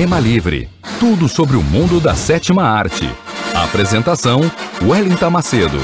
[0.00, 0.66] Cinema Livre.
[0.98, 3.04] Tudo sobre o mundo da sétima arte.
[3.54, 4.40] Apresentação:
[4.82, 5.76] Wellington Macedo.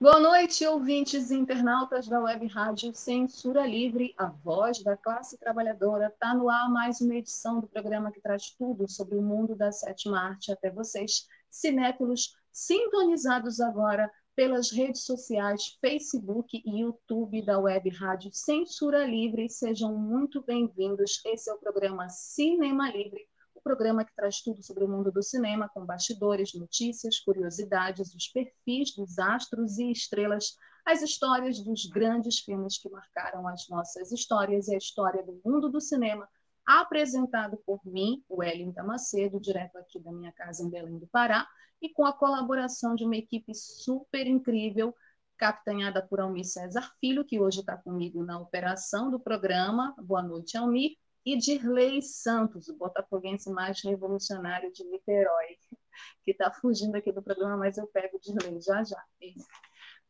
[0.00, 6.06] Boa noite, ouvintes e internautas da Web Rádio Censura Livre, a voz da classe trabalhadora.
[6.06, 9.72] Está no ar mais uma edição do programa que traz tudo sobre o mundo da
[9.72, 17.88] sétima arte até vocês, cinéfilos sintonizados agora pelas redes sociais Facebook e YouTube da Web
[17.90, 19.48] Rádio Censura Livre.
[19.48, 21.20] Sejam muito bem-vindos.
[21.24, 25.22] Esse é o programa Cinema Livre, o programa que traz tudo sobre o mundo do
[25.22, 32.40] cinema, com bastidores, notícias, curiosidades, os perfis dos astros e estrelas, as histórias dos grandes
[32.40, 36.28] filmes que marcaram as nossas histórias e a história do mundo do cinema,
[36.68, 41.48] apresentado por mim, o Wellington Macedo, direto aqui da minha casa em Belém do Pará,
[41.80, 44.94] e com a colaboração de uma equipe super incrível,
[45.38, 49.94] capitaneada por Almir César Filho, que hoje está comigo na operação do programa.
[49.98, 50.96] Boa noite, Almir.
[51.24, 55.56] E Dirley Santos, o botafoguense mais revolucionário de Niterói,
[56.22, 59.02] que está fugindo aqui do programa, mas eu pego Dirley já já.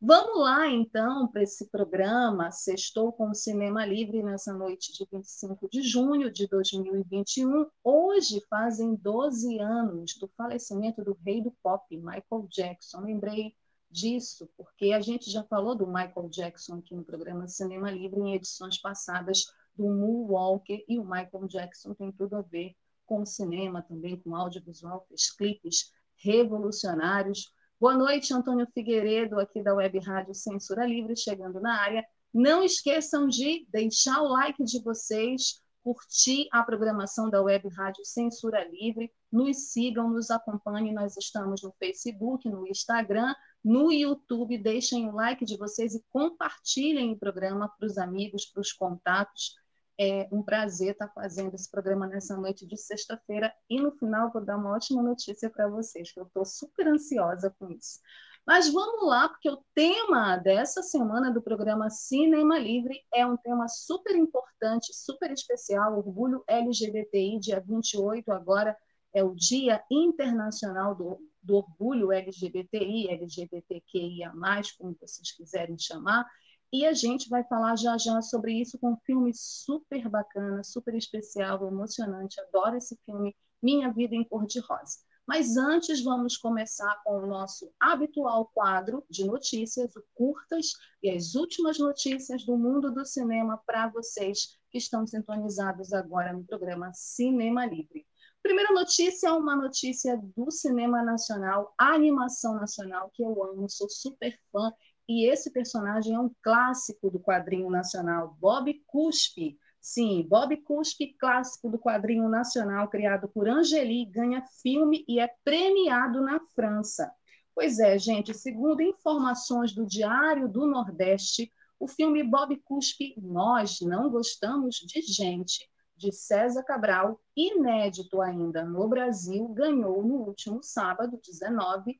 [0.01, 2.51] Vamos lá, então, para esse programa.
[2.51, 7.65] Sextou com o Cinema Livre nessa noite de 25 de junho de 2021.
[7.83, 13.01] Hoje fazem 12 anos do falecimento do rei do pop, Michael Jackson.
[13.01, 13.53] Lembrei
[13.91, 18.35] disso porque a gente já falou do Michael Jackson aqui no programa Cinema Livre em
[18.35, 22.73] edições passadas do Moonwalker, e o Michael Jackson tem tudo a ver
[23.05, 29.73] com o cinema também, com audiovisual, fez clipes revolucionários Boa noite, Antônio Figueiredo, aqui da
[29.73, 32.05] Web Rádio Censura Livre, chegando na área.
[32.33, 38.67] Não esqueçam de deixar o like de vocês, curtir a programação da Web Rádio Censura
[38.67, 40.93] Livre, nos sigam, nos acompanhem.
[40.93, 44.57] Nós estamos no Facebook, no Instagram, no YouTube.
[44.57, 49.55] Deixem o like de vocês e compartilhem o programa para os amigos, para os contatos.
[49.99, 54.43] É um prazer estar fazendo esse programa nessa noite de sexta-feira e no final vou
[54.43, 57.99] dar uma ótima notícia para vocês, que eu estou super ansiosa com isso.
[58.47, 63.67] Mas vamos lá, porque o tema dessa semana do programa Cinema Livre é um tema
[63.67, 68.75] super importante, super especial, Orgulho LGBTI, dia 28 agora
[69.13, 74.31] é o Dia Internacional do, do Orgulho LGBTI, LGBTQIA+,
[74.77, 76.25] como vocês quiserem chamar,
[76.71, 80.93] e a gente vai falar já já sobre isso com um filme super bacana, super
[80.95, 82.39] especial, emocionante.
[82.41, 84.97] Adoro esse filme, Minha Vida em Cor-de-Rosa.
[85.27, 91.35] Mas antes, vamos começar com o nosso habitual quadro de notícias, o Curtas, e as
[91.35, 97.65] últimas notícias do mundo do cinema para vocês que estão sintonizados agora no programa Cinema
[97.65, 98.07] Livre.
[98.41, 103.89] Primeira notícia é uma notícia do cinema nacional, a animação nacional, que eu amo, sou
[103.89, 104.71] super fã
[105.09, 109.57] e esse personagem é um clássico do quadrinho nacional, Bob Cuspe.
[109.81, 116.21] Sim, Bob Cuspe, clássico do quadrinho nacional, criado por Angeli, ganha filme e é premiado
[116.21, 117.11] na França.
[117.55, 124.11] Pois é, gente, segundo informações do Diário do Nordeste, o filme Bob Cuspe, Nós Não
[124.11, 125.67] Gostamos de Gente,
[125.97, 131.99] de César Cabral, inédito ainda no Brasil, ganhou no último sábado, 19,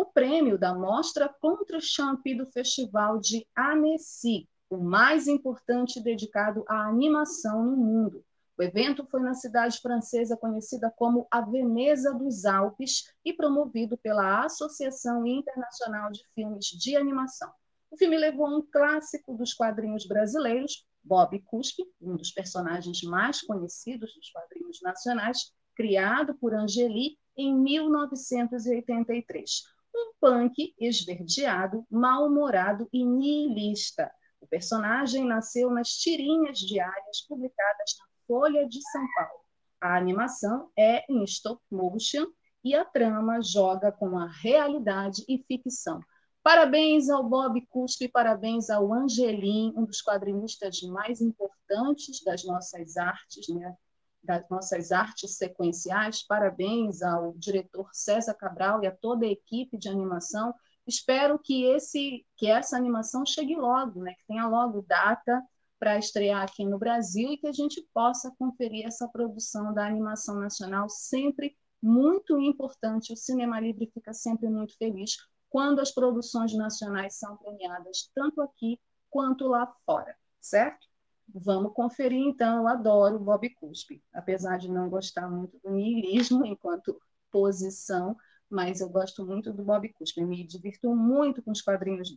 [0.00, 6.86] o prêmio da Mostra Contra Champ do Festival de Annecy, o mais importante dedicado à
[6.86, 8.24] animação no mundo.
[8.56, 14.44] O evento foi na cidade francesa conhecida como a Veneza dos Alpes e promovido pela
[14.44, 17.50] Associação Internacional de Filmes de Animação.
[17.90, 24.14] O filme levou um clássico dos quadrinhos brasileiros, Bob Cuspe, um dos personagens mais conhecidos
[24.14, 34.10] dos quadrinhos nacionais, criado por Angeli em 1983 um punk esverdeado, mal-humorado e nihilista.
[34.40, 39.40] O personagem nasceu nas tirinhas diárias publicadas na Folha de São Paulo.
[39.80, 42.26] A animação é em stop motion
[42.64, 46.00] e a trama joga com a realidade e ficção.
[46.42, 53.48] Parabéns ao Bob Cuspe, parabéns ao Angelim, um dos quadrinistas mais importantes das nossas artes,
[53.48, 53.76] né?
[54.22, 56.22] Das nossas artes sequenciais.
[56.26, 60.54] Parabéns ao diretor César Cabral e a toda a equipe de animação.
[60.86, 64.14] Espero que esse que essa animação chegue logo, né?
[64.14, 65.42] que tenha logo data
[65.78, 70.36] para estrear aqui no Brasil e que a gente possa conferir essa produção da animação
[70.36, 73.12] nacional sempre muito importante.
[73.12, 75.16] O Cinema Livre fica sempre muito feliz
[75.48, 80.87] quando as produções nacionais são premiadas, tanto aqui quanto lá fora, certo?
[81.34, 82.58] Vamos conferir, então.
[82.58, 88.16] Eu adoro Bob Cuspe, apesar de não gostar muito do niilismo enquanto posição,
[88.48, 90.24] mas eu gosto muito do Bob Cuspe.
[90.24, 92.14] Me divirto muito com os quadrinhos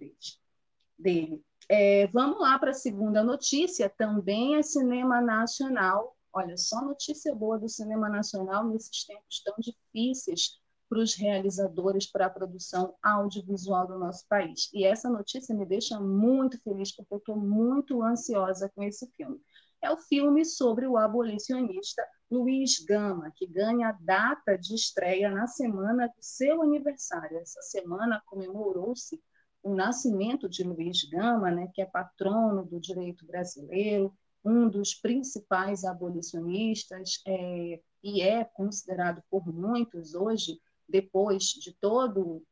[0.97, 1.43] dele.
[1.67, 3.89] É, vamos lá para a segunda notícia.
[3.89, 6.15] Também é cinema nacional.
[6.33, 10.60] Olha, só notícia boa do cinema nacional nesses tempos tão difíceis
[10.91, 14.69] para os realizadores para a produção audiovisual do nosso país.
[14.73, 19.39] E essa notícia me deixa muito feliz, porque eu estou muito ansiosa com esse filme.
[19.81, 26.07] É o filme sobre o abolicionista Luiz Gama, que ganha data de estreia na semana
[26.07, 27.37] do seu aniversário.
[27.37, 29.17] Essa semana comemorou-se
[29.63, 35.85] o nascimento de Luiz Gama, né, que é patrono do direito brasileiro, um dos principais
[35.85, 40.59] abolicionistas, é, e é considerado por muitos hoje
[40.91, 42.43] depois de todo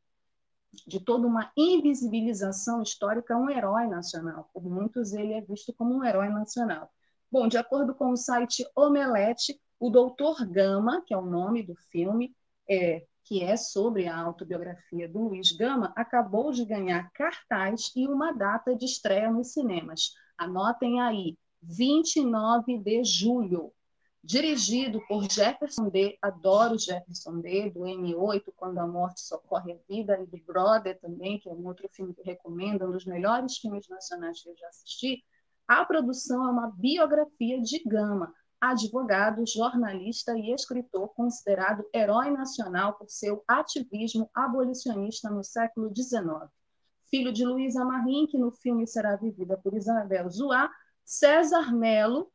[0.86, 4.48] de toda uma invisibilização histórica, um herói nacional.
[4.52, 6.88] Por muitos, ele é visto como um herói nacional.
[7.30, 11.74] Bom, de acordo com o site Omelete, o Doutor Gama, que é o nome do
[11.74, 12.34] filme,
[12.68, 18.32] é, que é sobre a autobiografia do Luiz Gama, acabou de ganhar cartaz e uma
[18.32, 20.12] data de estreia nos cinemas.
[20.36, 23.72] Anotem aí, 29 de julho
[24.22, 26.18] dirigido por Jefferson D.
[26.20, 27.70] Adoro Jefferson D.
[27.70, 31.66] do M8, Quando a Morte Socorre a Vida, e do Brother também, que é um
[31.66, 35.24] outro filme que recomendo, um dos melhores filmes nacionais que eu já assisti.
[35.66, 43.08] A produção é uma biografia de Gama, advogado, jornalista e escritor considerado herói nacional por
[43.08, 46.50] seu ativismo abolicionista no século XIX.
[47.08, 50.70] Filho de Luísa Marim, que no filme será vivida por Isabel Zoá,
[51.04, 52.30] César Melo,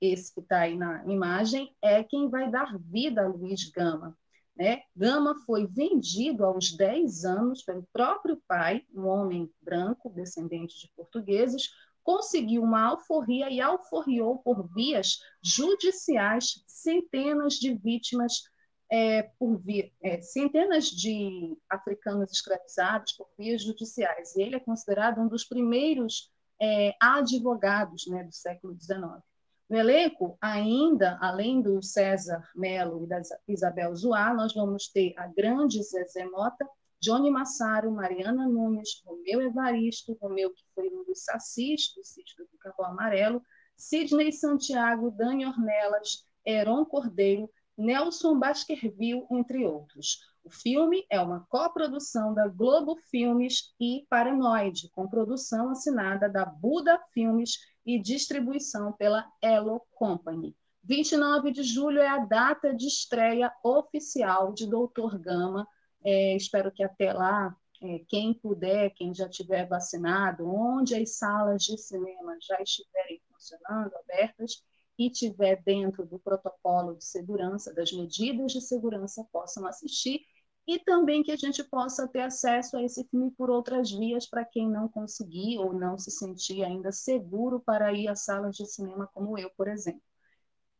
[0.00, 4.16] esse que está aí na imagem, é quem vai dar vida a Luiz Gama.
[4.56, 4.82] Né?
[4.94, 11.70] Gama foi vendido aos 10 anos pelo próprio pai, um homem branco, descendente de portugueses,
[12.02, 18.44] conseguiu uma alforria e alforriou por vias judiciais centenas de vítimas
[18.90, 24.36] é, por via, é, centenas de africanos escravizados por vias judiciais.
[24.36, 29.20] E ele é considerado um dos primeiros é, advogados né, do século XIX.
[29.68, 35.26] No elenco, ainda, além do César Melo e da Isabel Zoá, nós vamos ter a
[35.26, 36.68] grande Zezé Mota,
[37.00, 42.84] Johnny Massaro, Mariana Nunes, Romeu Evaristo, Romeu, que foi um dos sacis do sítio do
[42.84, 43.42] Amarelo,
[43.76, 50.20] Sidney Santiago, Dani Ornelas, Heron Cordeiro, Nelson Baskerville, entre outros.
[50.44, 56.98] O filme é uma coprodução da Globo Filmes e Paranoide, com produção assinada da Buda
[57.12, 60.54] Filmes e distribuição pela Elo Company.
[60.82, 65.66] 29 de julho é a data de estreia oficial de Doutor Gama.
[66.04, 71.62] É, espero que até lá, é, quem puder, quem já tiver vacinado, onde as salas
[71.62, 74.62] de cinema já estiverem funcionando, abertas,
[74.98, 80.20] e tiver dentro do protocolo de segurança, das medidas de segurança, possam assistir
[80.66, 84.44] e também que a gente possa ter acesso a esse filme por outras vias para
[84.44, 89.08] quem não conseguir ou não se sentir ainda seguro para ir a salas de cinema
[89.12, 90.02] como eu, por exemplo.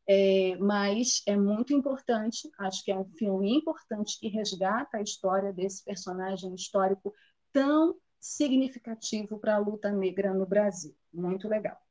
[0.09, 5.53] É, mas é muito importante, acho que é um filme importante que resgata a história
[5.53, 7.13] desse personagem histórico
[7.53, 10.95] tão significativo para a luta negra no Brasil.
[11.13, 11.86] Muito legal.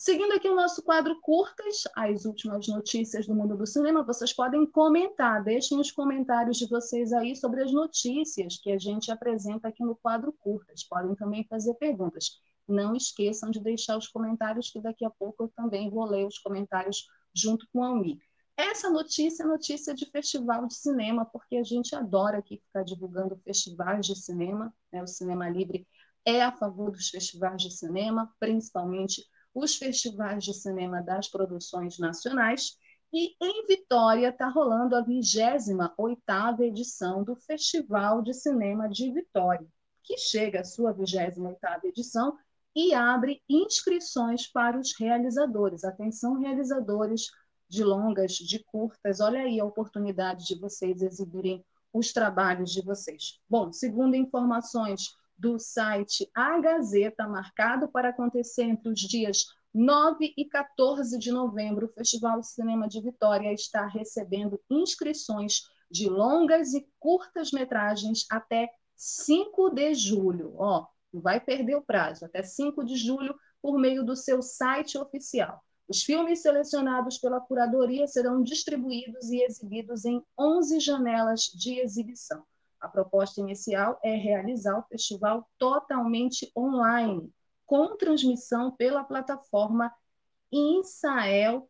[0.00, 4.64] Seguindo aqui o nosso quadro curtas, as últimas notícias do mundo do cinema, vocês podem
[4.64, 9.82] comentar, deixem os comentários de vocês aí sobre as notícias que a gente apresenta aqui
[9.82, 10.84] no quadro curtas.
[10.84, 12.38] Podem também fazer perguntas.
[12.68, 16.38] Não esqueçam de deixar os comentários, que daqui a pouco eu também vou ler os
[16.38, 18.20] comentários junto com a Almi.
[18.56, 23.36] Essa notícia é notícia de festival de cinema, porque a gente adora aqui ficar divulgando
[23.38, 24.72] festivais de cinema.
[24.92, 25.02] Né?
[25.02, 25.88] O Cinema Livre
[26.24, 29.24] é a favor dos festivais de cinema, principalmente
[29.58, 32.76] os festivais de cinema das produções nacionais.
[33.12, 39.66] E em Vitória está rolando a 28ª edição do Festival de Cinema de Vitória,
[40.04, 42.36] que chega à sua 28ª edição
[42.76, 45.84] e abre inscrições para os realizadores.
[45.84, 47.30] Atenção, realizadores
[47.68, 53.40] de longas, de curtas, olha aí a oportunidade de vocês exibirem os trabalhos de vocês.
[53.48, 55.08] Bom, segundo informações
[55.38, 61.86] do site A Gazeta, marcado para acontecer entre os dias 9 e 14 de novembro,
[61.86, 69.70] o Festival Cinema de Vitória está recebendo inscrições de longas e curtas metragens até 5
[69.70, 70.54] de julho.
[70.56, 74.98] Ó, não vai perder o prazo, até 5 de julho, por meio do seu site
[74.98, 75.62] oficial.
[75.86, 82.44] Os filmes selecionados pela curadoria serão distribuídos e exibidos em 11 janelas de exibição.
[82.80, 87.32] A proposta inicial é realizar o festival totalmente online,
[87.66, 89.92] com transmissão pela plataforma
[90.52, 91.66] insael.tv.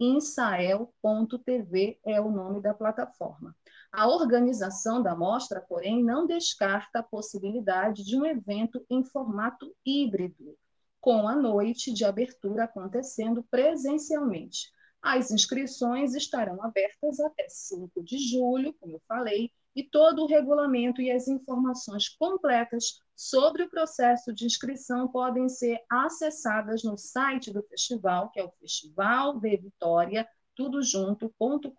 [0.00, 3.54] Insael.tv é o nome da plataforma.
[3.90, 10.56] A organização da mostra, porém, não descarta a possibilidade de um evento em formato híbrido,
[11.00, 14.70] com a noite de abertura acontecendo presencialmente.
[15.02, 21.00] As inscrições estarão abertas até 5 de julho, como eu falei, e todo o regulamento
[21.00, 27.62] e as informações completas sobre o processo de inscrição podem ser acessadas no site do
[27.62, 31.72] festival, que é o Festival de Vitória, tudo junto.com.br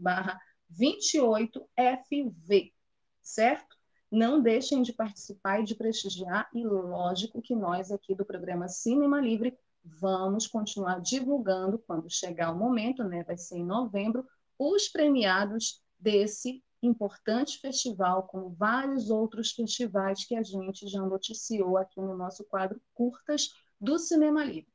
[0.00, 0.40] barra
[0.76, 2.72] 28FV,
[3.22, 3.76] certo?
[4.10, 9.20] Não deixem de participar e de prestigiar, e lógico que nós aqui do programa Cinema
[9.20, 13.24] Livre vamos continuar divulgando quando chegar o momento, né?
[13.24, 14.26] Vai ser em novembro,
[14.58, 22.00] os premiados desse importante festival, como vários outros festivais que a gente já noticiou aqui
[22.00, 24.72] no nosso quadro Curtas do Cinema Livre.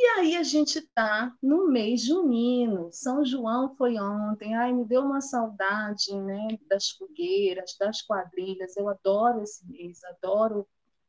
[0.00, 2.88] E aí a gente está no mês junino.
[2.92, 4.54] São João foi ontem.
[4.54, 8.76] Ai, me deu uma saudade, né, das fogueiras, das quadrilhas.
[8.76, 10.68] Eu adoro esse mês, adoro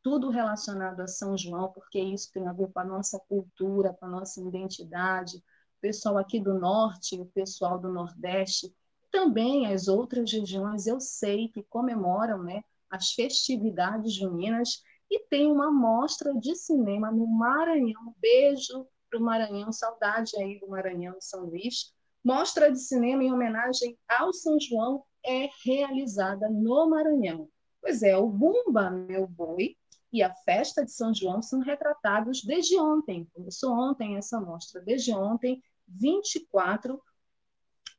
[0.10, 4.08] tudo relacionado a São João, porque isso tem a ver com a nossa cultura, com
[4.08, 5.38] a nossa identidade.
[5.38, 8.74] O pessoal aqui do norte, o pessoal do nordeste,
[9.12, 15.70] também as outras regiões, eu sei que comemoram, né, as festividades juninas e tem uma
[15.70, 18.16] mostra de cinema no Maranhão.
[18.18, 21.94] Beijo para o Maranhão, saudade aí do Maranhão e São Luís.
[22.24, 27.48] Mostra de cinema em homenagem ao São João é realizada no Maranhão.
[27.80, 29.78] Pois é, o Bumba Meu Boi
[30.12, 33.28] e a festa de São João são retratados desde ontem.
[33.34, 37.02] Começou ontem essa mostra, desde ontem, 24,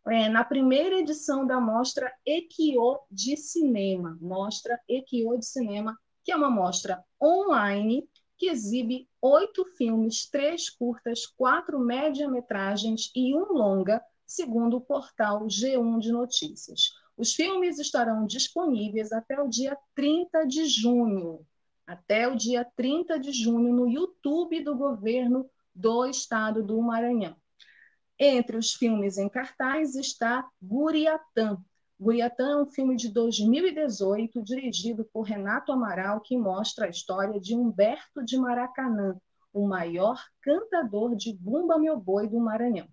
[0.07, 6.37] é, na primeira edição da mostra Equio de Cinema, mostra Equio de Cinema, que é
[6.37, 14.79] uma mostra online que exibe oito filmes, três curtas, quatro média-metragens e um longa, segundo
[14.79, 16.93] o portal G1 de Notícias.
[17.19, 21.47] Os filmes estarão disponíveis até o dia 30 de junho,
[21.90, 27.35] até o dia 30 de junho no YouTube do governo do estado do Maranhão.
[28.16, 31.59] Entre os filmes em cartaz está Guriatã,
[31.99, 37.56] Guriatã é um filme de 2018, dirigido por Renato Amaral, que mostra a história de
[37.56, 39.20] Humberto de Maracanã,
[39.52, 42.87] o maior cantador de Bumba Meu Boi do Maranhão.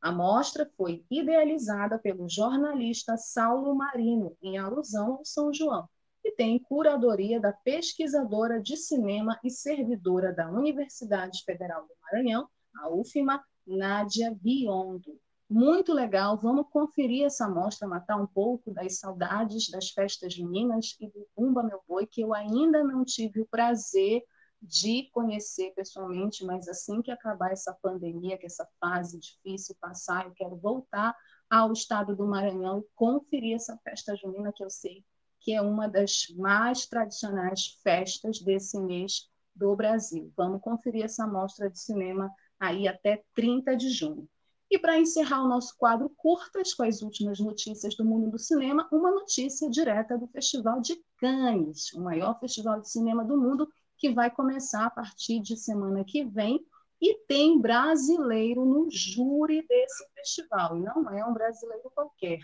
[0.00, 5.88] A mostra foi idealizada pelo jornalista Saulo Marino, em alusão ao São João,
[6.26, 12.90] e tem curadoria da pesquisadora de cinema e servidora da Universidade Federal do Maranhão, a
[12.92, 15.20] UFMA, Nádia Biondo.
[15.48, 21.06] Muito legal, vamos conferir essa mostra, matar um pouco das saudades das festas juninas e
[21.06, 24.24] do Bumba Meu Boi, que eu ainda não tive o prazer
[24.60, 30.32] de conhecer pessoalmente, mas assim que acabar essa pandemia, que essa fase difícil passar, eu
[30.32, 31.14] quero voltar
[31.48, 35.04] ao estado do Maranhão e conferir essa festa junina que eu sei
[35.46, 40.32] que é uma das mais tradicionais festas desse mês do Brasil.
[40.36, 44.28] Vamos conferir essa mostra de cinema aí até 30 de junho.
[44.68, 48.88] E para encerrar o nosso quadro curtas com as últimas notícias do mundo do cinema,
[48.90, 54.10] uma notícia direta do Festival de Cannes, o maior festival de cinema do mundo, que
[54.10, 56.58] vai começar a partir de semana que vem
[57.00, 62.40] e tem brasileiro no júri desse festival, e não é um brasileiro qualquer.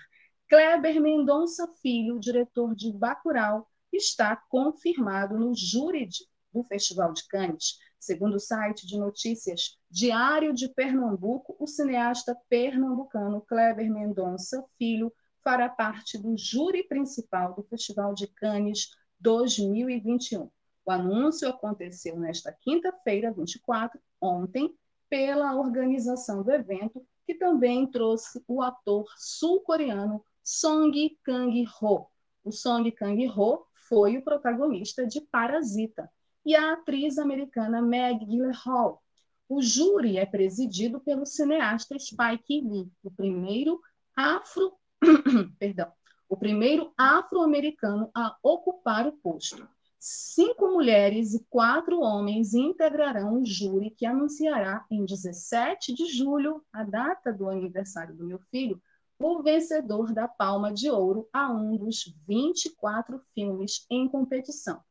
[0.52, 6.06] Kleber Mendonça Filho, diretor de Bacurau, está confirmado no júri
[6.52, 7.78] do Festival de Cannes.
[7.98, 15.10] Segundo o site de notícias Diário de Pernambuco, o cineasta pernambucano Kleber Mendonça Filho
[15.42, 18.90] fará parte do júri principal do Festival de Cannes
[19.20, 20.50] 2021.
[20.84, 24.76] O anúncio aconteceu nesta quinta-feira, 24, ontem,
[25.08, 30.92] pela organização do evento, que também trouxe o ator sul-coreano Song
[31.24, 32.06] Kang-ho.
[32.44, 36.10] O Song Kang-ho foi o protagonista de Parasita,
[36.44, 39.02] e a atriz americana Meg Gyllenhaal.
[39.48, 43.80] O júri é presidido pelo cineasta Spike Lee, o primeiro
[44.16, 44.72] afro,
[45.58, 45.92] perdão,
[46.28, 49.68] o primeiro afro-americano a ocupar o posto.
[49.98, 56.82] Cinco mulheres e quatro homens integrarão o júri que anunciará em 17 de julho, a
[56.82, 58.82] data do aniversário do meu filho,
[59.24, 64.82] o vencedor da Palma de Ouro a um dos 24 filmes em competição.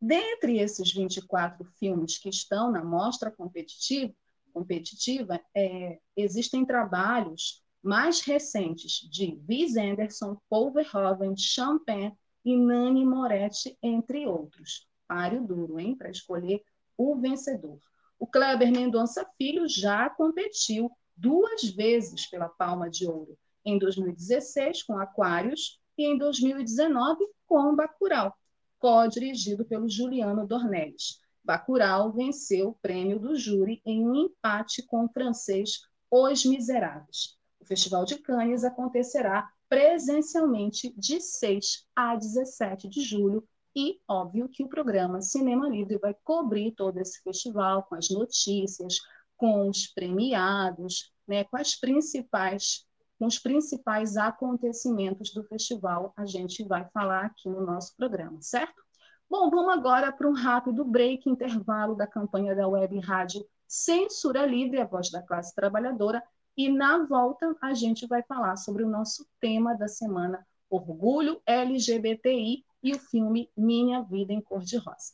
[0.00, 4.12] Dentre esses 24 filmes que estão na mostra competitiva,
[4.52, 12.12] competitiva é, existem trabalhos mais recentes de Wes Anderson, Paul Verhoeven, Champagne
[12.44, 14.88] e Nani Moretti, entre outros.
[15.06, 16.62] Páreo duro, hein, para escolher
[16.96, 17.78] o vencedor.
[18.18, 24.98] O Kleber Mendonça Filho já competiu duas vezes pela Palma de Ouro, em 2016 com
[24.98, 28.34] Aquários e em 2019 com Bacurau,
[28.78, 31.20] co-dirigido pelo Juliano Dornelles.
[31.44, 37.36] Bacurau venceu o prêmio do júri em um empate com o francês Os Miseráveis.
[37.60, 43.46] O Festival de Cannes acontecerá presencialmente de 6 a 17 de julho
[43.76, 48.96] e, óbvio, que o programa Cinema Livre vai cobrir todo esse festival com as notícias,
[49.36, 52.87] com os premiados, né, com as principais
[53.18, 58.80] com os principais acontecimentos do festival, a gente vai falar aqui no nosso programa, certo?
[59.28, 64.80] Bom, vamos agora para um rápido break, intervalo da campanha da Web Rádio Censura Livre,
[64.80, 66.22] a voz da classe trabalhadora,
[66.56, 72.64] e na volta a gente vai falar sobre o nosso tema da semana, Orgulho LGBTI
[72.82, 75.12] e o filme Minha Vida em Cor-de-Rosa.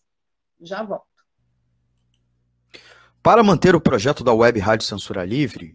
[0.60, 1.06] Já volto.
[3.22, 5.74] Para manter o projeto da Web Rádio Censura Livre,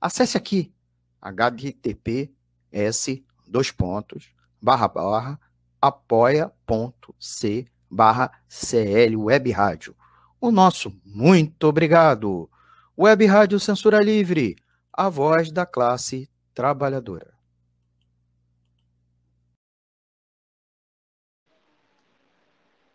[0.00, 0.74] acesse aqui
[1.22, 5.40] https dois pontos barra barra
[5.80, 9.96] apoia.c barra CL Web Rádio.
[10.40, 12.48] O nosso muito obrigado.
[12.96, 14.56] Web Rádio Censura Livre,
[14.92, 17.39] a voz da classe trabalhadora.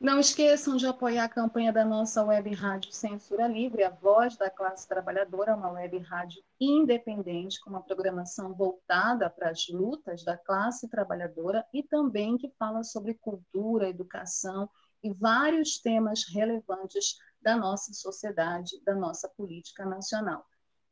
[0.05, 4.51] Não esqueçam de apoiar a campanha da nossa web rádio Censura Livre, a voz da
[4.51, 10.87] classe trabalhadora, uma web rádio independente, com uma programação voltada para as lutas da classe
[10.87, 14.69] trabalhadora e também que fala sobre cultura, educação
[15.01, 20.45] e vários temas relevantes da nossa sociedade, da nossa política nacional.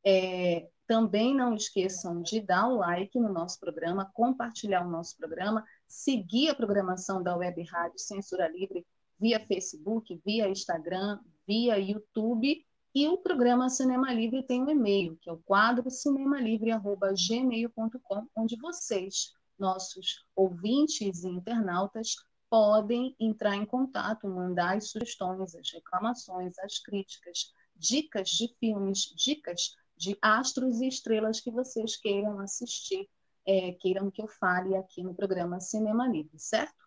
[0.04, 5.64] É, também não esqueçam de dar o like no nosso programa, compartilhar o nosso programa,
[5.88, 8.84] seguir a programação da Web Rádio Censura Livre
[9.24, 12.66] via Facebook, via Instagram, via YouTube.
[12.94, 19.32] E o programa Cinema Livre tem um e-mail, que é o quadro cinemalivre.gmail.com, onde vocês,
[19.58, 22.18] nossos ouvintes e internautas,
[22.50, 29.74] podem entrar em contato, mandar as sugestões, as reclamações, as críticas, dicas de filmes, dicas
[29.96, 33.10] de astros e estrelas que vocês queiram assistir,
[33.48, 36.83] é, queiram que eu fale aqui no programa Cinema Livre, certo?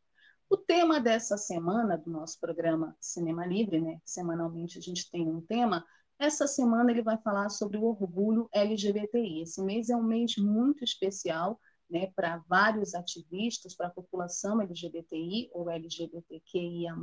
[0.49, 4.01] O tema dessa semana do nosso programa Cinema Livre, né?
[4.05, 5.85] Semanalmente a gente tem um tema.
[6.19, 9.43] Essa semana ele vai falar sobre o orgulho LGBTI.
[9.43, 15.51] Esse mês é um mês muito especial né, para vários ativistas, para a população LGBTI
[15.53, 16.95] ou LGBTQIA+,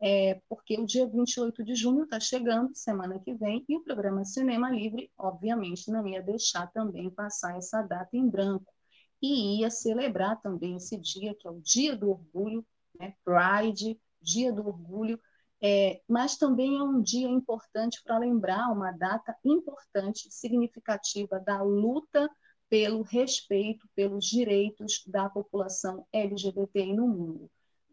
[0.00, 4.24] é, porque o dia 28 de junho está chegando, semana que vem, e o programa
[4.24, 8.73] Cinema Livre, obviamente, não ia deixar também passar essa data em branco.
[9.22, 12.64] E ia celebrar também esse dia, que é o Dia do Orgulho,
[12.98, 15.20] né, Pride, Dia do Orgulho,
[15.62, 22.30] é, mas também é um dia importante para lembrar uma data importante, significativa da luta
[22.68, 27.50] pelo respeito pelos direitos da população LGBTI no mundo.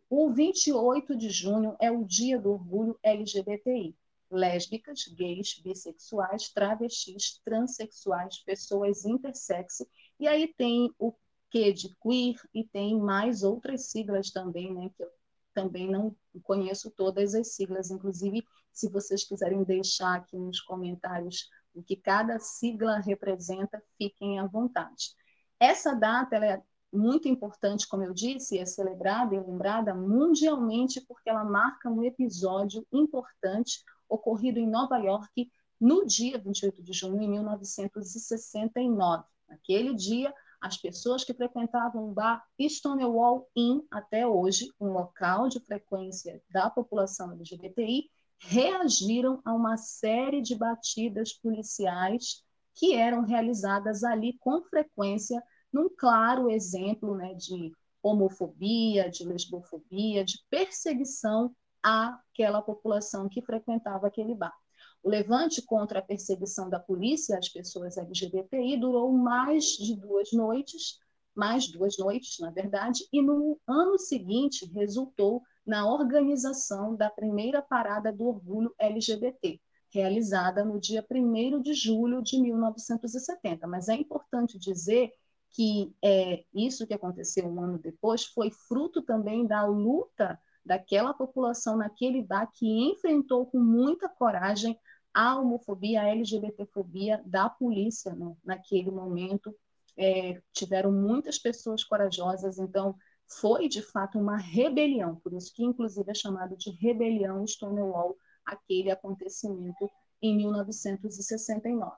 [0.09, 3.95] O 28 de junho é o Dia do Orgulho LGBTI.
[4.29, 9.87] Lésbicas, gays, bissexuais, travestis, transexuais, pessoas intersexo,
[10.21, 11.11] e aí tem o
[11.49, 15.09] Q de queer e tem mais outras siglas também, né, que eu
[15.53, 21.81] também não conheço todas as siglas, inclusive se vocês quiserem deixar aqui nos comentários o
[21.81, 25.15] que cada sigla representa, fiquem à vontade.
[25.59, 26.61] Essa data é
[26.93, 32.85] muito importante, como eu disse, é celebrada e lembrada mundialmente porque ela marca um episódio
[32.91, 39.23] importante ocorrido em Nova York no dia 28 de junho de 1969.
[39.51, 45.59] Naquele dia, as pessoas que frequentavam o bar Stonewall Inn até hoje, um local de
[45.59, 48.09] frequência da população LGBTI,
[48.39, 56.49] reagiram a uma série de batidas policiais que eram realizadas ali com frequência, num claro
[56.49, 64.55] exemplo né, de homofobia, de lesbofobia, de perseguição àquela população que frequentava aquele bar.
[65.03, 70.99] O levante contra a perseguição da polícia às pessoas LGBTI durou mais de duas noites,
[71.33, 78.11] mais duas noites, na verdade, e no ano seguinte resultou na organização da primeira parada
[78.11, 79.59] do orgulho LGBT,
[79.89, 83.65] realizada no dia 1 de julho de 1970.
[83.65, 85.11] Mas é importante dizer
[85.49, 91.75] que é, isso que aconteceu um ano depois foi fruto também da luta daquela população
[91.75, 94.79] naquele bar que enfrentou com muita coragem
[95.13, 98.35] a homofobia, a LGBTfobia da polícia né?
[98.43, 99.55] naquele momento.
[99.97, 102.95] É, tiveram muitas pessoas corajosas, então
[103.27, 108.89] foi de fato uma rebelião, por isso que inclusive é chamado de rebelião Stonewall, aquele
[108.89, 109.89] acontecimento
[110.21, 111.91] em 1969.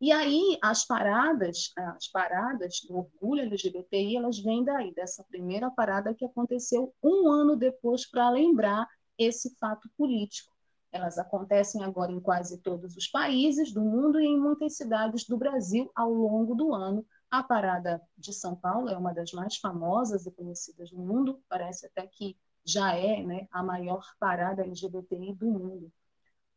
[0.00, 6.14] E aí as paradas, as paradas do orgulho LGBTI, elas vêm daí, dessa primeira parada
[6.14, 8.86] que aconteceu um ano depois para lembrar
[9.18, 10.53] esse fato político.
[10.94, 15.36] Elas acontecem agora em quase todos os países do mundo e em muitas cidades do
[15.36, 17.04] Brasil ao longo do ano.
[17.28, 21.86] A parada de São Paulo é uma das mais famosas e conhecidas do mundo, parece
[21.86, 25.92] até que já é né, a maior parada LGBTI do mundo.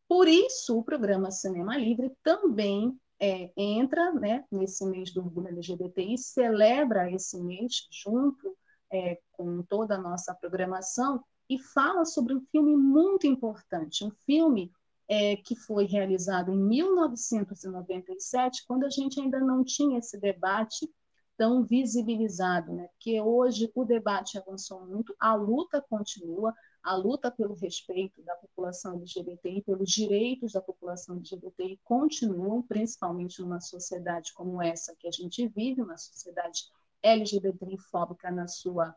[0.08, 6.16] Por isso, o programa Cinema Livre também é, entra né, nesse mês do orgulho LGBTI,
[6.16, 8.56] celebra esse mês junto
[8.94, 14.72] é, com toda a nossa programação e fala sobre um filme muito importante, um filme
[15.08, 20.90] é, que foi realizado em 1997, quando a gente ainda não tinha esse debate
[21.38, 22.88] tão visibilizado, né?
[22.88, 28.96] Porque hoje o debate avançou muito, a luta continua, a luta pelo respeito da população
[28.96, 35.48] LGBTI, pelos direitos da população LGBTI continuam, principalmente numa sociedade como essa que a gente
[35.48, 36.64] vive, uma sociedade
[37.04, 38.96] LGBTI fóbica na sua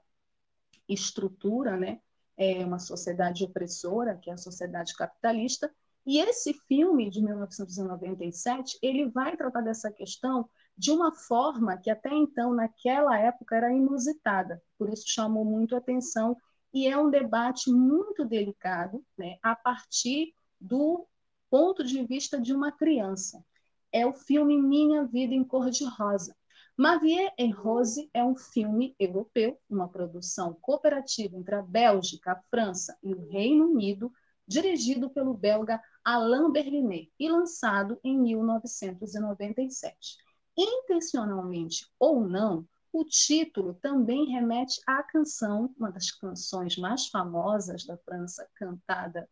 [0.89, 2.01] estrutura, né?
[2.41, 5.71] É uma sociedade opressora, que é a sociedade capitalista,
[6.07, 12.09] e esse filme de 1997, ele vai tratar dessa questão de uma forma que até
[12.09, 16.35] então, naquela época, era inusitada, por isso chamou muito atenção,
[16.73, 21.07] e é um debate muito delicado, né, a partir do
[21.51, 23.45] ponto de vista de uma criança.
[23.93, 26.35] É o filme Minha Vida em Cor-de-Rosa,
[26.81, 32.97] Mavier et Rose é um filme europeu, uma produção cooperativa entre a Bélgica, a França
[33.03, 34.11] e o Reino Unido,
[34.49, 40.17] dirigido pelo belga Alain Berlinet e lançado em 1997.
[40.57, 47.99] Intencionalmente ou não, o título também remete à canção, uma das canções mais famosas da
[47.99, 49.29] França, cantada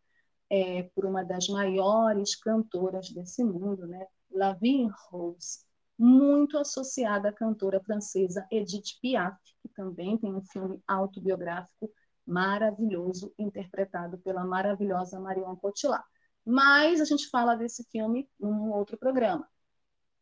[0.51, 4.05] é, por uma das maiores cantoras desse mundo, né?
[4.29, 5.67] La Vie en Rose
[5.99, 11.91] muito associada à cantora francesa Edith Piaf, que também tem um filme autobiográfico
[12.25, 16.05] maravilhoso, interpretado pela maravilhosa Marion Cotillard.
[16.45, 19.45] Mas a gente fala desse filme num outro programa.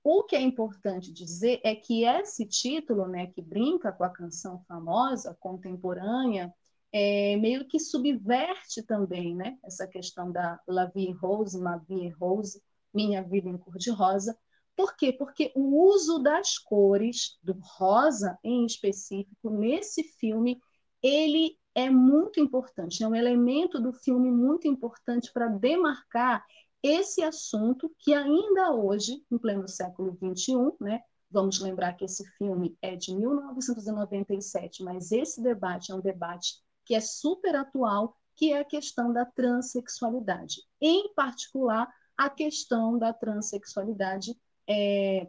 [0.03, 4.63] O que é importante dizer é que esse título, né, que brinca com a canção
[4.67, 6.51] famosa, contemporânea,
[6.91, 12.63] é, meio que subverte também né, essa questão da La Vie Rose, Ma Vie Rose,
[12.93, 14.35] Minha Vida em Cor-de-Rosa,
[14.77, 15.11] por quê?
[15.11, 20.61] Porque o uso das cores, do rosa em específico, nesse filme,
[21.01, 26.45] ele é muito importante, é um elemento do filme muito importante para demarcar
[26.81, 32.77] esse assunto que ainda hoje, em pleno século XXI, né, vamos lembrar que esse filme
[32.79, 38.59] é de 1997, mas esse debate é um debate que é super atual, que é
[38.59, 44.35] a questão da transexualidade, em particular a questão da transexualidade
[44.67, 45.27] é,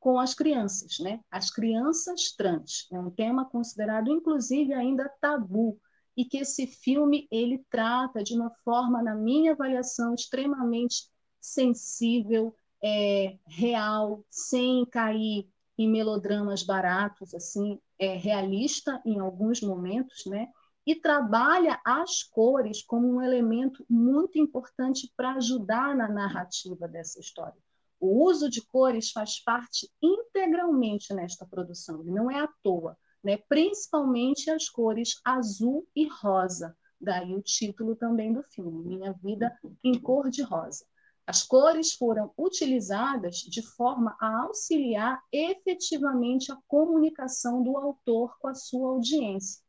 [0.00, 1.20] com as crianças, né?
[1.30, 5.78] As crianças trans é um tema considerado, inclusive, ainda tabu
[6.16, 11.08] e que esse filme ele trata de uma forma, na minha avaliação, extremamente
[11.40, 20.48] sensível, é, real, sem cair em melodramas baratos, assim, é realista em alguns momentos, né?
[20.84, 27.60] E trabalha as cores como um elemento muito importante para ajudar na narrativa dessa história.
[28.02, 33.36] O uso de cores faz parte integralmente nesta produção, não é à toa, né?
[33.48, 36.76] principalmente as cores azul e rosa.
[37.00, 40.84] Daí o título também do filme, Minha Vida em Cor de Rosa.
[41.24, 48.54] As cores foram utilizadas de forma a auxiliar efetivamente a comunicação do autor com a
[48.56, 49.62] sua audiência.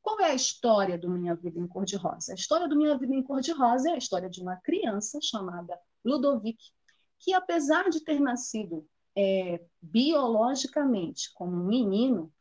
[0.00, 2.30] Qual é a história do Minha Vida em Cor-de-Rosa?
[2.30, 6.62] A história do Minha Vida em Cor-de-Rosa é a história de uma criança chamada Ludovic,
[7.20, 12.32] que apesar de ter nascido é, biologicamente como um menino,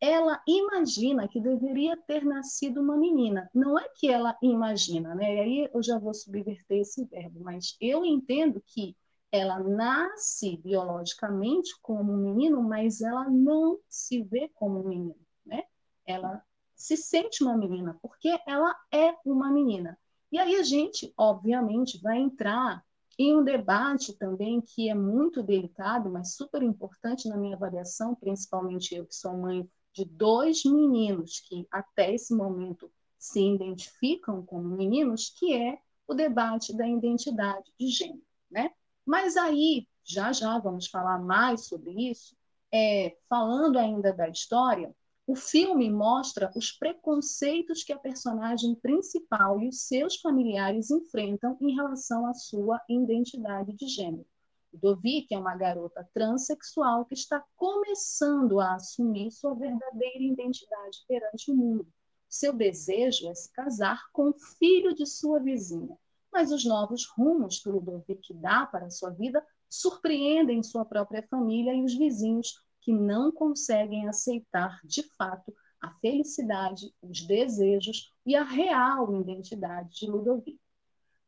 [0.00, 3.50] ela imagina que deveria ter nascido uma menina.
[3.52, 5.34] Não é que ela imagina, né?
[5.34, 8.96] E aí eu já vou subverter esse verbo, mas eu entendo que
[9.30, 15.64] ela nasce biologicamente como um menino, mas ela não se vê como um menino, né?
[16.06, 16.42] Ela
[16.74, 19.98] se sente uma menina, porque ela é uma menina.
[20.30, 22.84] E aí a gente, obviamente, vai entrar
[23.18, 28.94] em um debate também que é muito delicado, mas super importante na minha avaliação, principalmente
[28.94, 35.30] eu que sou mãe de dois meninos que até esse momento se identificam como meninos,
[35.30, 38.70] que é o debate da identidade de gênero, né?
[39.04, 42.36] Mas aí, já já vamos falar mais sobre isso,
[42.72, 44.94] é, falando ainda da história,
[45.28, 51.74] o filme mostra os preconceitos que a personagem principal e os seus familiares enfrentam em
[51.74, 54.24] relação à sua identidade de gênero.
[54.72, 61.54] Dovic é uma garota transexual que está começando a assumir sua verdadeira identidade perante o
[61.54, 61.86] mundo.
[62.26, 65.94] Seu desejo é se casar com o filho de sua vizinha,
[66.32, 71.84] mas os novos rumos que Ludovic dá para sua vida surpreendem sua própria família e
[71.84, 79.14] os vizinhos que não conseguem aceitar de fato a felicidade, os desejos e a real
[79.14, 80.58] identidade de Ludovic.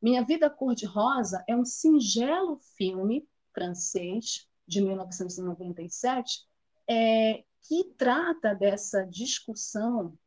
[0.00, 6.46] Minha Vida Cor-de-Rosa é um singelo filme francês de 1997
[6.88, 10.18] é, que trata dessa discussão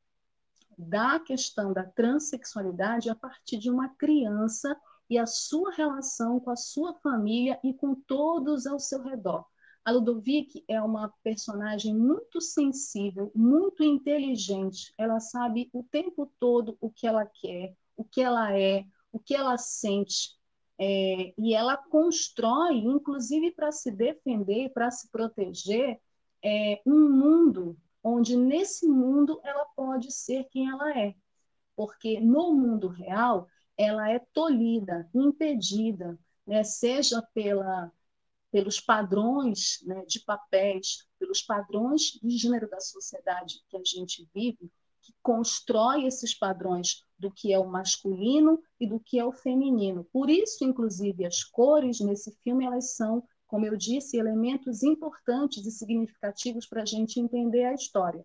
[0.78, 6.56] da questão da transexualidade a partir de uma criança e a sua relação com a
[6.56, 9.52] sua família e com todos ao seu redor.
[9.86, 14.94] A Ludovic é uma personagem muito sensível, muito inteligente.
[14.98, 19.36] Ela sabe o tempo todo o que ela quer, o que ela é, o que
[19.36, 20.38] ela sente.
[20.80, 26.00] É, e ela constrói, inclusive para se defender, para se proteger,
[26.44, 31.14] é, um mundo onde nesse mundo ela pode ser quem ela é.
[31.76, 37.92] Porque no mundo real ela é tolhida, impedida, né, seja pela
[38.54, 44.72] pelos padrões né, de papéis, pelos padrões de gênero da sociedade que a gente vive,
[45.02, 50.08] que constrói esses padrões do que é o masculino e do que é o feminino.
[50.14, 55.72] Por isso, inclusive, as cores nesse filme elas são, como eu disse, elementos importantes e
[55.72, 58.24] significativos para a gente entender a história.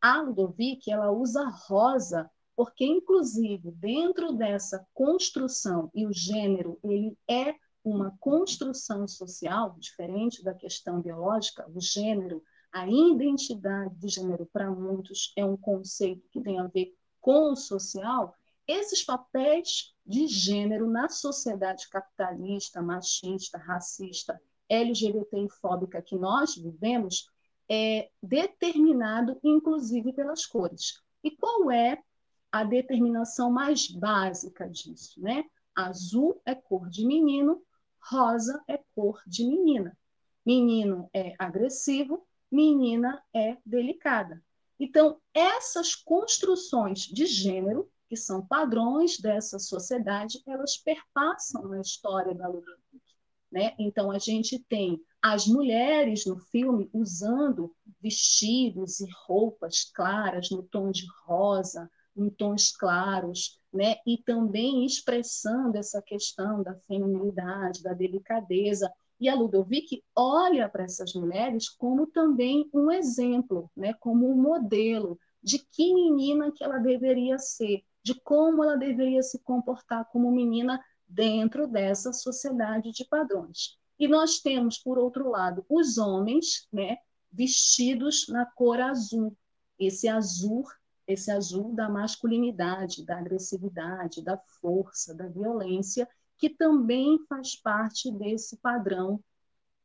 [0.00, 7.54] A Ludovic ela usa rosa porque, inclusive, dentro dessa construção e o gênero ele é
[7.84, 15.32] uma construção social diferente da questão biológica, o gênero, a identidade de gênero para muitos
[15.36, 18.34] é um conceito que tem a ver com o social,
[18.66, 27.30] esses papéis de gênero na sociedade capitalista, machista, racista, LGBTI-fóbica que nós vivemos
[27.70, 31.00] é determinado, inclusive, pelas cores.
[31.22, 31.98] E qual é
[32.50, 35.20] a determinação mais básica disso?
[35.20, 35.44] Né?
[35.74, 37.62] Azul é cor de menino,
[38.10, 39.96] rosa é cor de menina.
[40.44, 44.42] Menino é agressivo, menina é delicada.
[44.80, 52.48] Então, essas construções de gênero, que são padrões dessa sociedade, elas perpassam na história da
[52.48, 52.78] Ludwig.
[53.50, 53.74] Né?
[53.78, 60.90] Então, a gente tem as mulheres no filme usando vestidos e roupas claras no tom
[60.90, 63.94] de rosa, em tons claros, né?
[64.04, 68.92] e também expressando essa questão da feminilidade, da delicadeza.
[69.20, 73.94] E a Ludovic olha para essas mulheres como também um exemplo, né?
[74.00, 79.38] como um modelo de que menina que ela deveria ser, de como ela deveria se
[79.44, 83.78] comportar como menina dentro dessa sociedade de padrões.
[83.96, 86.96] E nós temos, por outro lado, os homens né,
[87.30, 89.36] vestidos na cor azul.
[89.78, 90.64] Esse azul
[91.08, 98.58] esse azul da masculinidade, da agressividade, da força, da violência, que também faz parte desse
[98.58, 99.18] padrão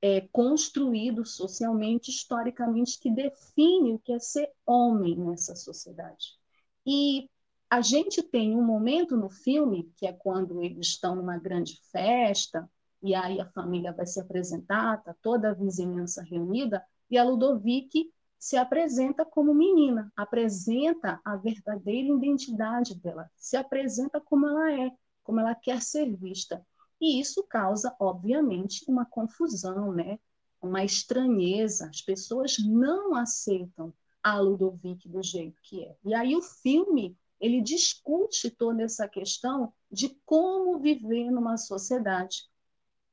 [0.02, 6.38] é, construído socialmente, historicamente, que define o que é ser homem nessa sociedade.
[6.86, 7.30] E
[7.70, 12.70] a gente tem um momento no filme, que é quando eles estão numa grande festa,
[13.02, 18.12] e aí a família vai se apresentar, está toda a vizinhança reunida, e a Ludovic
[18.44, 24.92] se apresenta como menina, apresenta a verdadeira identidade dela, se apresenta como ela é,
[25.24, 26.62] como ela quer ser vista.
[27.00, 30.20] E isso causa, obviamente, uma confusão, né?
[30.62, 31.88] uma estranheza.
[31.88, 35.96] As pessoas não aceitam a Ludovic do jeito que é.
[36.04, 42.44] E aí o filme ele discute toda essa questão de como viver numa sociedade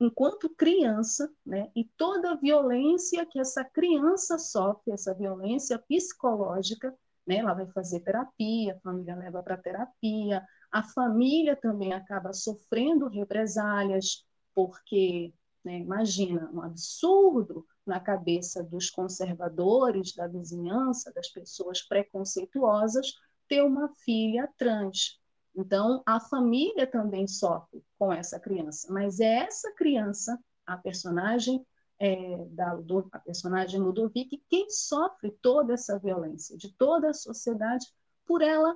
[0.01, 6.95] enquanto criança, né, e toda a violência que essa criança sofre, essa violência psicológica,
[7.27, 13.09] né, ela vai fazer terapia, a família leva para terapia, a família também acaba sofrendo
[13.09, 15.35] represálias, porque,
[15.65, 23.13] né, imagina, um absurdo na cabeça dos conservadores, da vizinhança, das pessoas preconceituosas,
[23.47, 25.20] ter uma filha trans.
[25.61, 31.65] Então, a família também sofre com essa criança, mas é essa criança, a personagem
[31.99, 32.79] é, da
[33.13, 37.87] a personagem Ludovic, quem sofre toda essa violência de toda a sociedade
[38.27, 38.75] por ela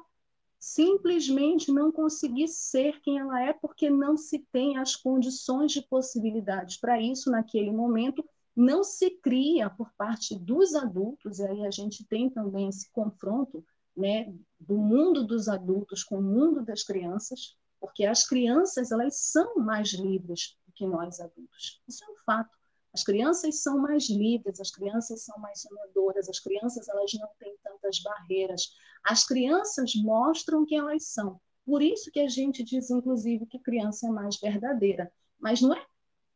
[0.59, 6.77] simplesmente não conseguir ser quem ela é porque não se tem as condições de possibilidades
[6.77, 8.23] para isso naquele momento
[8.55, 13.65] não se cria por parte dos adultos e aí a gente tem também esse confronto
[13.97, 19.57] né, do mundo dos adultos com o mundo das crianças, porque as crianças elas são
[19.57, 21.83] mais livres do que nós adultos.
[21.87, 22.57] Isso é um fato.
[22.93, 27.57] As crianças são mais livres, as crianças são mais sonhadoras, as crianças elas não têm
[27.63, 28.71] tantas barreiras.
[29.03, 31.41] As crianças mostram quem elas são.
[31.67, 35.13] Por isso que a gente diz, inclusive, que criança é mais verdadeira.
[35.39, 35.85] Mas não é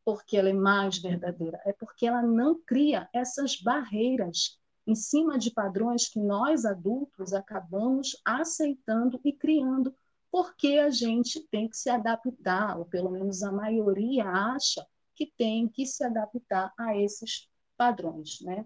[0.05, 4.59] porque ela é mais verdadeira, é porque ela não cria essas barreiras
[4.89, 9.95] em cima de padrões que nós adultos acabamos aceitando e criando,
[10.31, 15.69] porque a gente tem que se adaptar, ou pelo menos a maioria acha que tem
[15.69, 18.65] que se adaptar a esses padrões, né?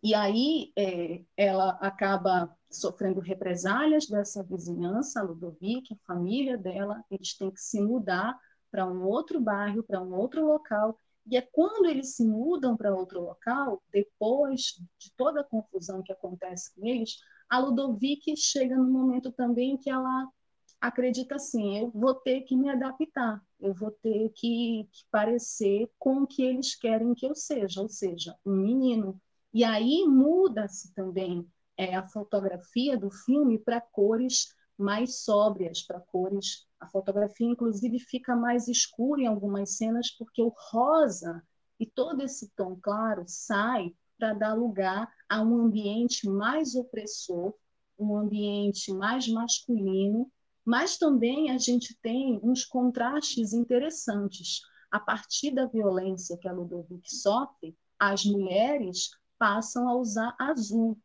[0.00, 7.50] E aí é, ela acaba sofrendo represálias dessa vizinhança, Ludovic, a família dela, eles têm
[7.50, 8.38] que se mudar
[8.70, 12.94] para um outro bairro, para um outro local, e é quando eles se mudam para
[12.94, 17.16] outro local, depois de toda a confusão que acontece com eles,
[17.48, 20.28] a Ludovic chega no momento também que ela
[20.80, 26.22] acredita assim: eu vou ter que me adaptar, eu vou ter que, que parecer com
[26.22, 29.20] o que eles querem que eu seja, ou seja, um menino.
[29.52, 36.66] E aí muda-se também é, a fotografia do filme para cores mais sóbrias, para cores
[36.84, 41.42] a fotografia, inclusive, fica mais escura em algumas cenas, porque o rosa
[41.80, 47.54] e todo esse tom claro sai para dar lugar a um ambiente mais opressor,
[47.98, 50.30] um ambiente mais masculino,
[50.64, 54.60] mas também a gente tem uns contrastes interessantes.
[54.90, 60.96] A partir da violência que a Ludovic sofre, as mulheres passam a usar azul.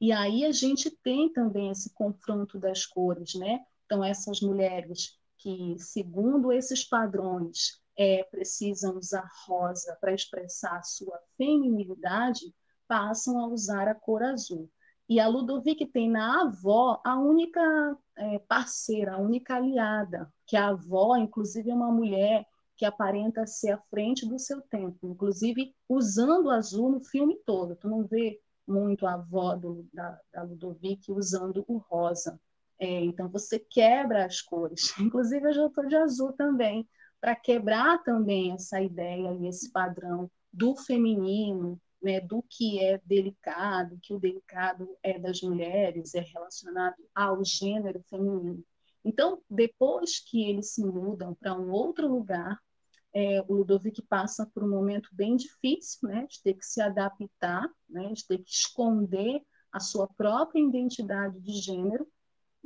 [0.00, 3.64] E aí a gente tem também esse confronto das cores, né?
[3.86, 12.54] Então, essas mulheres que, segundo esses padrões, é, precisam usar rosa para expressar sua feminilidade,
[12.86, 14.70] passam a usar a cor azul.
[15.08, 17.60] E a Ludovic tem na avó a única
[18.16, 22.44] é, parceira, a única aliada, que a avó, inclusive, é uma mulher
[22.76, 27.76] que aparenta ser à frente do seu tempo, inclusive usando azul no filme todo.
[27.76, 32.38] Tu não vê muito a avó do, da, da Ludovic usando o rosa.
[32.78, 34.94] É, então, você quebra as cores.
[35.00, 36.88] Inclusive, eu já estou de azul também,
[37.20, 43.98] para quebrar também essa ideia e esse padrão do feminino, né, do que é delicado,
[44.02, 48.62] que o delicado é das mulheres, é relacionado ao gênero feminino.
[49.04, 52.58] Então, depois que eles se mudam para um outro lugar,
[53.14, 57.66] é, o Ludovic passa por um momento bem difícil, né, de ter que se adaptar,
[57.88, 59.40] né, de ter que esconder
[59.72, 62.06] a sua própria identidade de gênero,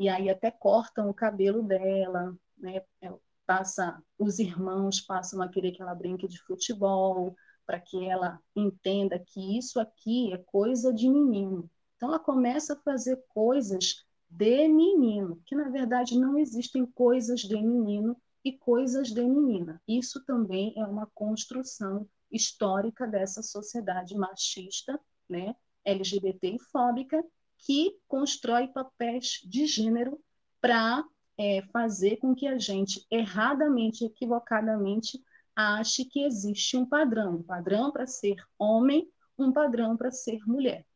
[0.00, 2.82] e aí até cortam o cabelo dela, né?
[3.02, 3.12] É,
[3.46, 7.36] passa, os irmãos passam a querer que ela brinque de futebol,
[7.66, 11.70] para que ela entenda que isso aqui é coisa de menino.
[11.96, 17.60] Então ela começa a fazer coisas de menino, que na verdade não existem coisas de
[17.60, 19.82] menino e coisas de menina.
[19.86, 24.98] Isso também é uma construção histórica dessa sociedade machista,
[25.28, 27.22] né, LGBT e fóbica,
[27.60, 30.18] que constrói papéis de gênero
[30.60, 31.04] para
[31.38, 35.22] é, fazer com que a gente, erradamente, equivocadamente,
[35.54, 39.08] ache que existe um padrão, um padrão para ser homem,
[39.38, 40.86] um padrão para ser mulher.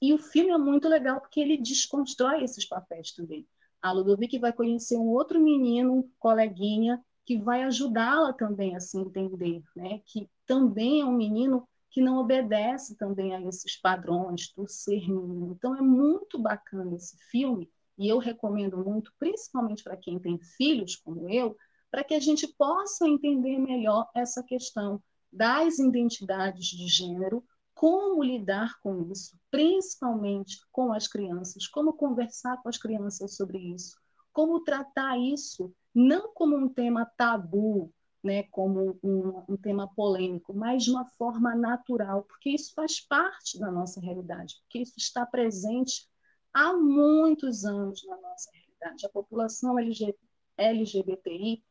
[0.00, 3.46] E o filme é muito legal porque ele desconstrói esses papéis também.
[3.80, 8.98] A Ludovic vai conhecer um outro menino, um coleguinha, que vai ajudá-la também a se
[8.98, 10.00] entender, né?
[10.06, 15.52] que também é um menino que não obedece também a esses padrões do ser menino.
[15.52, 20.96] Então é muito bacana esse filme e eu recomendo muito, principalmente para quem tem filhos
[20.96, 21.54] como eu,
[21.90, 28.80] para que a gente possa entender melhor essa questão das identidades de gênero, como lidar
[28.80, 33.96] com isso, principalmente com as crianças, como conversar com as crianças sobre isso,
[34.32, 40.84] como tratar isso não como um tema tabu, né, como um, um, tema polêmico, mas
[40.84, 46.08] de uma forma natural, porque isso faz parte da nossa realidade, porque isso está presente
[46.52, 49.06] há muitos anos na nossa realidade.
[49.06, 49.76] A população
[50.56, 51.62] LGBTI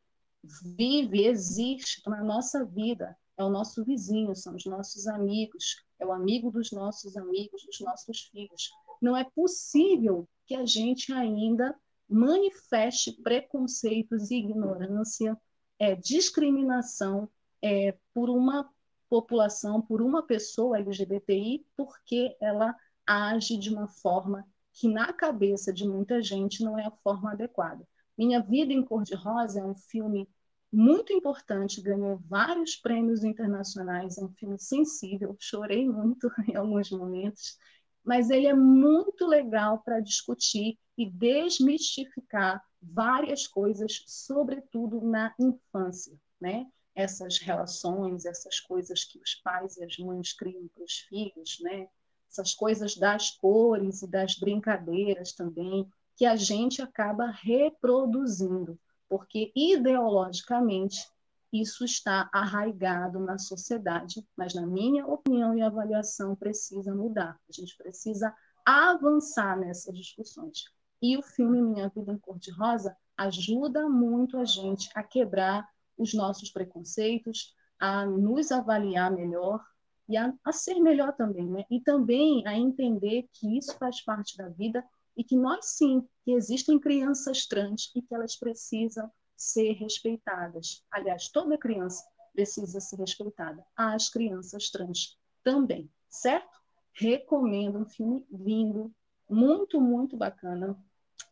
[0.44, 6.12] vive, existe na nossa vida, é o nosso vizinho, são os nossos amigos, é o
[6.12, 8.70] amigo dos nossos amigos, dos nossos filhos.
[9.02, 11.76] Não é possível que a gente ainda
[12.10, 15.40] manifeste preconceitos e ignorância,
[15.82, 17.28] é, discriminação
[17.60, 18.70] é, por uma
[19.10, 25.88] população, por uma pessoa LGBTI, porque ela age de uma forma que, na cabeça de
[25.88, 27.84] muita gente, não é a forma adequada.
[28.16, 30.30] Minha Vida em Cor-de-Rosa é um filme
[30.72, 37.58] muito importante, ganhou vários prêmios internacionais, é um filme sensível, chorei muito em alguns momentos,
[38.06, 46.68] mas ele é muito legal para discutir e desmistificar várias coisas, sobretudo na infância, né?
[46.96, 51.88] Essas relações, essas coisas que os pais e as mães criam para os filhos, né?
[52.30, 61.08] Essas coisas das cores e das brincadeiras também, que a gente acaba reproduzindo, porque ideologicamente
[61.52, 67.38] isso está arraigado na sociedade, mas na minha opinião e avaliação precisa mudar.
[67.50, 68.34] A gente precisa
[68.66, 70.64] avançar nessas discussões.
[71.02, 76.52] E o filme Minha Vida em Cor-de-Rosa ajuda muito a gente a quebrar os nossos
[76.52, 79.64] preconceitos, a nos avaliar melhor
[80.08, 81.66] e a, a ser melhor também, né?
[81.70, 84.84] E também a entender que isso faz parte da vida
[85.16, 90.84] e que nós sim, que existem crianças trans e que elas precisam ser respeitadas.
[90.92, 93.66] Aliás, toda criança precisa ser respeitada.
[93.76, 96.60] As crianças trans também, certo?
[96.94, 98.94] Recomendo um filme lindo,
[99.30, 100.78] muito, muito bacana.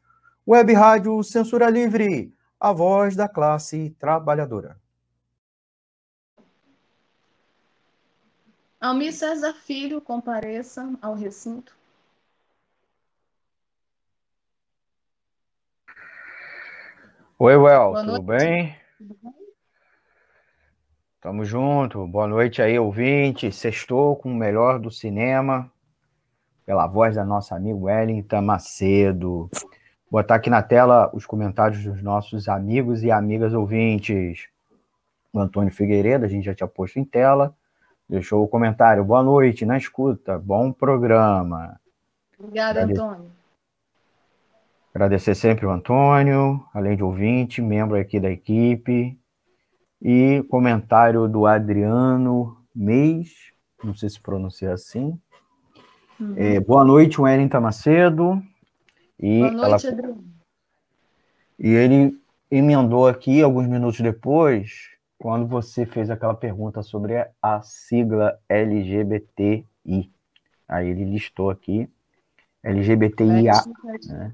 [0.47, 4.75] Web Rádio Censura Livre, a voz da classe trabalhadora.
[8.79, 11.77] Almir César Filho, compareça ao recinto.
[17.37, 18.75] Oi, Well, tudo bem?
[18.97, 19.33] Tudo bem?
[21.21, 22.07] Tamo junto.
[22.07, 23.51] Boa noite aí, ouvinte.
[23.51, 25.71] Sextou com o melhor do cinema,
[26.65, 29.47] pela voz da nossa amiga Wellington Macedo.
[30.11, 34.49] Botar aqui na tela os comentários dos nossos amigos e amigas ouvintes.
[35.31, 37.55] O Antônio Figueiredo, a gente já tinha posto em tela.
[38.09, 39.05] Deixou o comentário.
[39.05, 40.37] Boa noite, na escuta.
[40.37, 41.79] Bom programa.
[42.37, 43.31] Obrigada, Antônio.
[44.93, 49.17] Agradecer sempre o Antônio, além de ouvinte, membro aqui da equipe.
[50.01, 55.17] E comentário do Adriano Meis, não sei se pronuncia assim.
[56.19, 56.33] Uhum.
[56.35, 58.43] É, boa noite, Wellington Macedo.
[59.21, 59.93] E boa noite, ela...
[59.93, 60.25] Adriano.
[61.59, 62.19] E ele
[62.49, 70.11] emendou aqui, alguns minutos depois, quando você fez aquela pergunta sobre a sigla LGBTI.
[70.67, 71.87] Aí ele listou aqui
[72.63, 73.53] LGBTIA.
[74.07, 74.33] Né?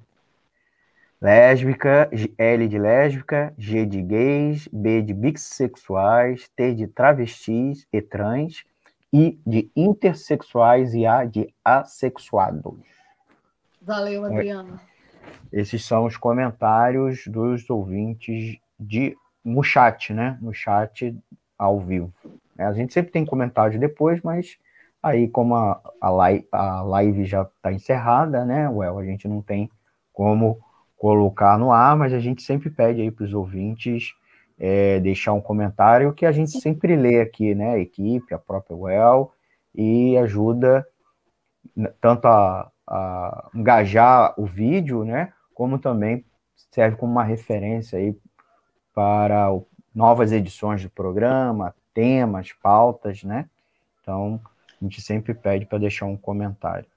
[1.20, 8.64] Lésbica, L de lésbica, G de gays, B de bissexuais, T de travestis e trans,
[9.12, 12.97] I de intersexuais e A de assexuados.
[13.88, 14.78] Valeu, Adriano.
[15.50, 19.16] Esses são os comentários dos ouvintes de
[19.46, 20.38] no chat, né?
[20.42, 21.18] No chat
[21.58, 22.14] ao vivo.
[22.58, 24.58] A gente sempre tem comentários depois, mas
[25.02, 28.68] aí como a, a, live, a live já está encerrada, né?
[28.68, 29.72] Well, a gente não tem
[30.12, 30.60] como
[30.98, 34.14] colocar no ar, mas a gente sempre pede aí para os ouvintes
[34.60, 37.76] é, deixar um comentário que a gente sempre lê aqui, né?
[37.76, 39.32] A equipe, a própria Well,
[39.74, 40.86] e ajuda
[42.02, 42.70] tanto a,
[43.54, 45.34] engajar o vídeo, né?
[45.54, 46.26] Como também
[46.72, 48.18] serve como uma referência aí
[48.94, 49.50] para
[49.94, 53.50] novas edições do programa, temas, pautas, né?
[54.02, 54.40] Então,
[54.80, 56.88] a gente sempre pede para deixar um comentário.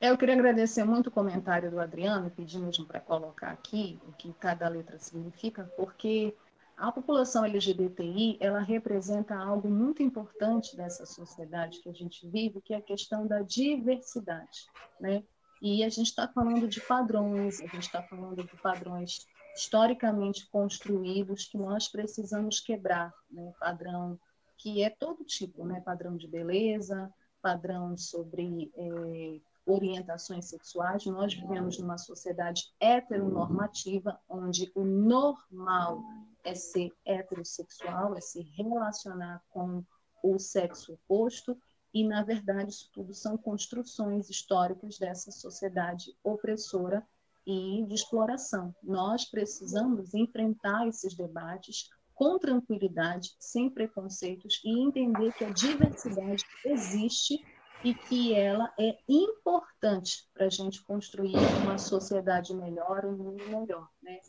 [0.00, 4.12] É, eu queria agradecer muito o comentário do Adriano, pedir mesmo para colocar aqui o
[4.12, 6.34] que cada letra significa, porque
[6.76, 12.74] a população LGBTI, ela representa algo muito importante dessa sociedade que a gente vive, que
[12.74, 14.66] é a questão da diversidade,
[15.00, 15.22] né?
[15.60, 21.44] E a gente está falando de padrões, a gente está falando de padrões historicamente construídos
[21.44, 23.52] que nós precisamos quebrar, né?
[23.60, 24.18] Padrão
[24.58, 25.80] que é todo tipo, né?
[25.80, 31.04] Padrão de beleza, padrão sobre é, orientações sexuais.
[31.06, 36.02] Nós vivemos numa sociedade heteronormativa, onde o normal
[36.44, 39.84] é ser heterossexual, é se relacionar com
[40.22, 41.56] o sexo oposto,
[41.94, 47.06] e, na verdade, isso tudo são construções históricas dessa sociedade opressora
[47.46, 48.74] e de exploração.
[48.82, 57.44] Nós precisamos enfrentar esses debates com tranquilidade, sem preconceitos e entender que a diversidade existe
[57.84, 63.88] e que ela é importante para a gente construir uma sociedade melhor, um mundo melhor,
[64.00, 64.20] né?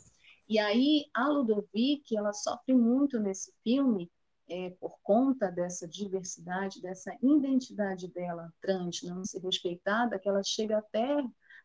[0.48, 4.10] E aí a Ludovic, ela sofre muito nesse filme
[4.48, 10.78] é, por conta dessa diversidade, dessa identidade dela trans não ser respeitada, que ela chega
[10.78, 11.24] até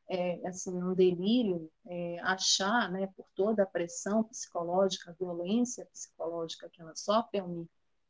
[0.09, 6.69] é, assim um delírio é, achar, né, por toda a pressão psicológica, a violência psicológica
[6.69, 7.41] que ela sofre,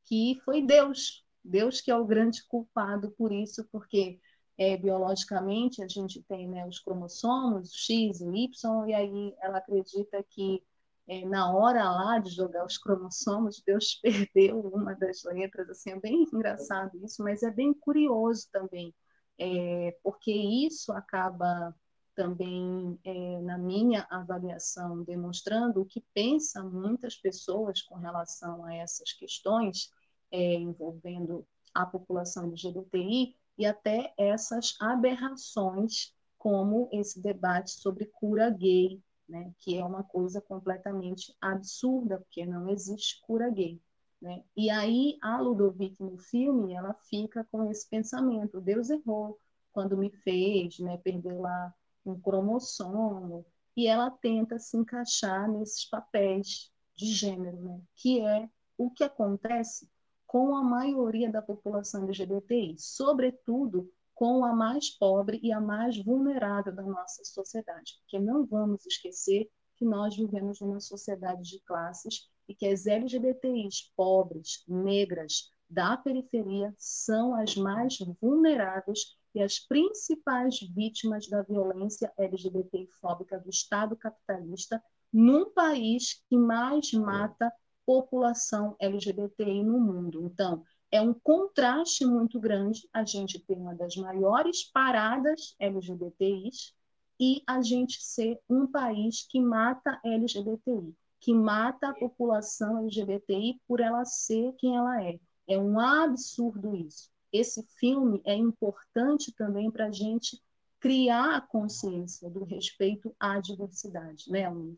[0.05, 1.25] que foi Deus.
[1.43, 4.19] Deus que é o grande culpado por isso, porque
[4.59, 10.21] é, biologicamente a gente tem né, os cromossomos, X e Y, e aí ela acredita
[10.21, 10.61] que
[11.07, 15.99] é, na hora lá de jogar os cromossomos, Deus perdeu uma das letras, assim, é
[15.99, 18.93] bem engraçado isso, mas é bem curioso também,
[19.37, 21.73] é, porque isso acaba
[22.13, 29.13] também, é, na minha avaliação, demonstrando o que pensam muitas pessoas com relação a essas
[29.13, 29.89] questões,
[30.29, 39.03] é, envolvendo a população LGBTI e até essas aberrações, como esse debate sobre cura gay,
[39.27, 43.77] né, que é uma coisa completamente absurda, porque não existe cura gay.
[44.21, 44.41] Né?
[44.55, 49.37] E aí a Ludovic no filme ela fica com esse pensamento: Deus errou
[49.73, 51.73] quando me fez, né, perdeu lá
[52.05, 53.45] um cromossomo,
[53.75, 59.89] e ela tenta se encaixar nesses papéis de gênero, né, que é o que acontece
[60.29, 66.71] com a maioria da população LGBTI, sobretudo com a mais pobre e a mais vulnerável
[66.71, 72.53] da nossa sociedade, porque não vamos esquecer que nós vivemos numa sociedade de classes e
[72.53, 81.27] que as LGBTIs pobres, negras, da periferia são as mais vulneráveis e as principais vítimas
[81.27, 84.79] da violência LGBTI-fóbica do Estado capitalista
[85.11, 87.51] num país que mais mata
[87.89, 90.21] população LGBTI no mundo.
[90.23, 96.75] Então, é um contraste muito grande a gente ter uma das maiores paradas LGBTIs
[97.19, 103.79] e a gente ser um país que mata LGBTI, que mata a população LGBTI por
[103.79, 105.19] ela ser quem ela é.
[105.47, 107.09] É um absurdo isso.
[107.33, 110.39] Esse filme é importante também para a gente
[110.79, 114.77] criar a consciência do respeito à diversidade, né, Almir?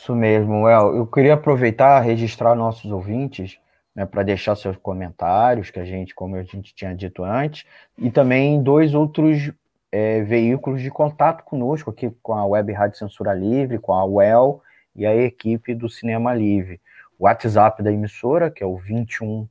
[0.00, 0.96] Isso mesmo, El.
[0.96, 3.60] Eu queria aproveitar registrar nossos ouvintes,
[3.94, 7.66] né, para deixar seus comentários, que a gente, como a gente tinha dito antes,
[7.98, 9.52] e também dois outros
[9.92, 14.62] é, veículos de contato conosco aqui com a Web Rádio Censura Livre, com a UEL
[14.96, 16.80] e a equipe do Cinema Livre.
[17.18, 19.46] O WhatsApp da emissora, que é o 21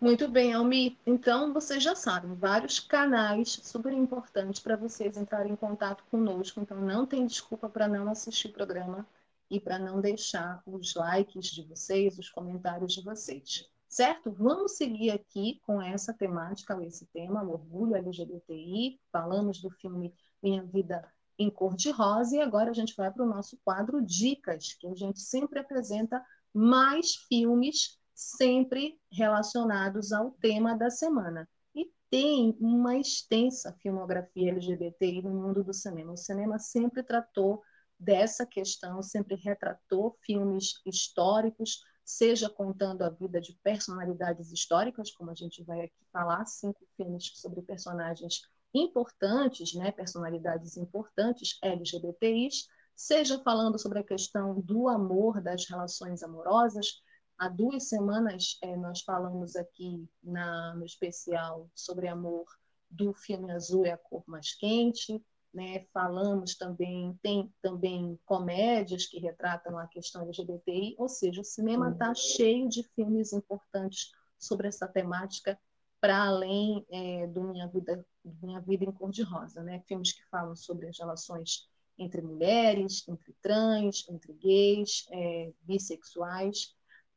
[0.00, 0.96] Muito bem, Almi.
[1.04, 6.60] Então, vocês já sabem, vários canais super importantes para vocês entrarem em contato conosco.
[6.60, 9.04] Então, não tem desculpa para não assistir o programa
[9.50, 13.68] e para não deixar os likes de vocês, os comentários de vocês.
[13.94, 14.32] Certo?
[14.32, 18.98] Vamos seguir aqui com essa temática, esse tema, o orgulho LGBTI.
[19.12, 23.22] Falamos do filme Minha Vida em Cor de Rosa e agora a gente vai para
[23.22, 26.20] o nosso quadro Dicas, que a gente sempre apresenta
[26.52, 31.48] mais filmes sempre relacionados ao tema da semana.
[31.72, 36.14] E tem uma extensa filmografia LGBTI no mundo do cinema.
[36.14, 37.62] O cinema sempre tratou
[37.96, 45.34] dessa questão, sempre retratou filmes históricos, seja contando a vida de personalidades históricas, como a
[45.34, 48.42] gente vai aqui falar, cinco filmes sobre personagens
[48.72, 57.02] importantes, né, personalidades importantes LGBTIs, seja falando sobre a questão do amor, das relações amorosas,
[57.36, 62.46] Há duas semanas é, nós falamos aqui na, no especial sobre amor
[62.88, 65.20] do filme Azul é a cor mais quente,
[65.54, 65.86] né?
[65.92, 72.08] Falamos também tem também comédias que retratam a questão LGBTI, ou seja, o cinema está
[72.08, 72.14] uhum.
[72.14, 75.58] cheio de filmes importantes sobre essa temática
[76.00, 78.04] para além é, do minha vida
[78.42, 79.82] minha vida em cor de rosa, né?
[79.86, 86.74] Filmes que falam sobre as relações entre mulheres, entre trans, entre gays, é, bissexuais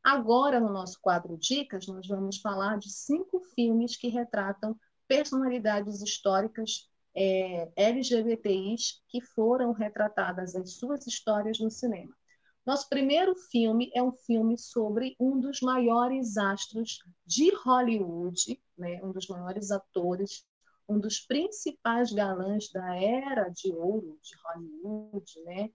[0.07, 4.73] Agora, no nosso quadro Dicas, nós vamos falar de cinco filmes que retratam
[5.05, 6.89] personalidades históricas
[7.19, 12.15] é, LGBTIs que foram retratadas as suas histórias no cinema.
[12.63, 19.11] Nosso primeiro filme é um filme sobre um dos maiores astros de Hollywood, né, um
[19.11, 20.45] dos maiores atores,
[20.87, 25.69] um dos principais galãs da era de ouro de Hollywood, né,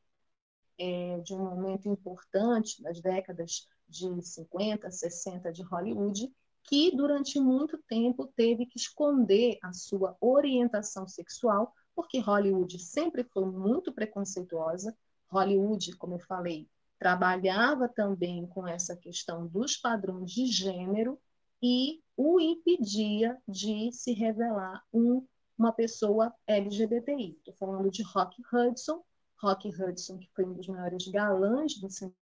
[0.79, 6.33] é, de um momento importante das décadas de 50, 60 de Hollywood,
[6.65, 13.45] que durante muito tempo teve que esconder a sua orientação sexual, porque Hollywood sempre foi
[13.45, 14.97] muito preconceituosa.
[15.29, 21.19] Hollywood, como eu falei, trabalhava também com essa questão dos padrões de gênero
[21.61, 25.27] e o impedia de se revelar um,
[25.59, 27.37] uma pessoa LGBTI.
[27.39, 29.03] Estou falando de Rock Hudson,
[29.41, 32.22] Rock Hudson, que foi um dos maiores galãs do cinema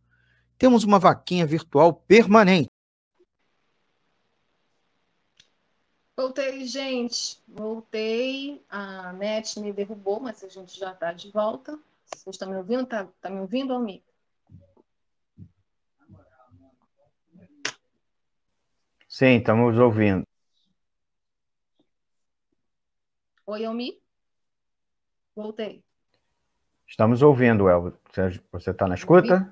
[0.61, 2.69] temos uma vaquinha virtual permanente.
[6.15, 7.41] Voltei, gente.
[7.47, 8.63] Voltei.
[8.69, 11.79] A net me derrubou, mas a gente já está de volta.
[12.05, 12.83] Vocês estão me ouvindo?
[12.83, 14.03] Está tá me ouvindo, Almi?
[19.09, 20.27] Sim, estamos ouvindo.
[23.47, 23.99] Oi, Almi?
[25.35, 25.83] Voltei.
[26.85, 27.97] Estamos ouvindo, Elvio.
[28.51, 29.51] Você está na escuta?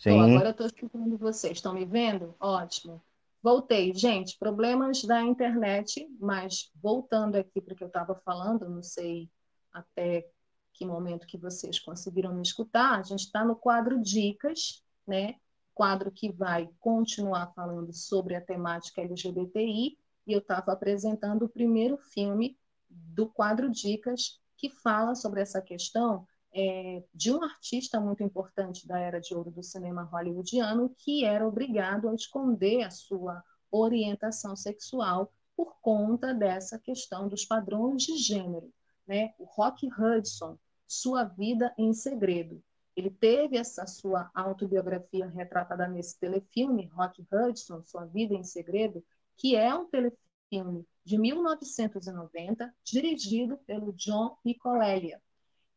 [0.00, 0.12] Sim.
[0.12, 1.58] Então, agora eu estou escutando vocês.
[1.58, 2.34] Estão me vendo?
[2.40, 3.02] Ótimo.
[3.42, 3.92] Voltei.
[3.94, 9.30] Gente, problemas da internet, mas voltando aqui para o que eu estava falando, não sei
[9.70, 10.26] até
[10.72, 15.36] que momento que vocês conseguiram me escutar, a gente está no quadro Dicas, né?
[15.74, 21.98] Quadro que vai continuar falando sobre a temática LGBTI, e eu estava apresentando o primeiro
[21.98, 28.86] filme do quadro Dicas, que fala sobre essa questão é, de um artista muito importante
[28.86, 34.56] da era de ouro do cinema hollywoodiano, que era obrigado a esconder a sua orientação
[34.56, 38.72] sexual por conta dessa questão dos padrões de gênero.
[39.06, 39.34] Né?
[39.38, 42.62] O Rock Hudson, Sua Vida em Segredo.
[42.96, 49.04] Ele teve essa sua autobiografia retratada nesse telefilme, Rock Hudson, Sua Vida em Segredo,
[49.36, 55.20] que é um telefilme de 1990, dirigido pelo John Nicolelia.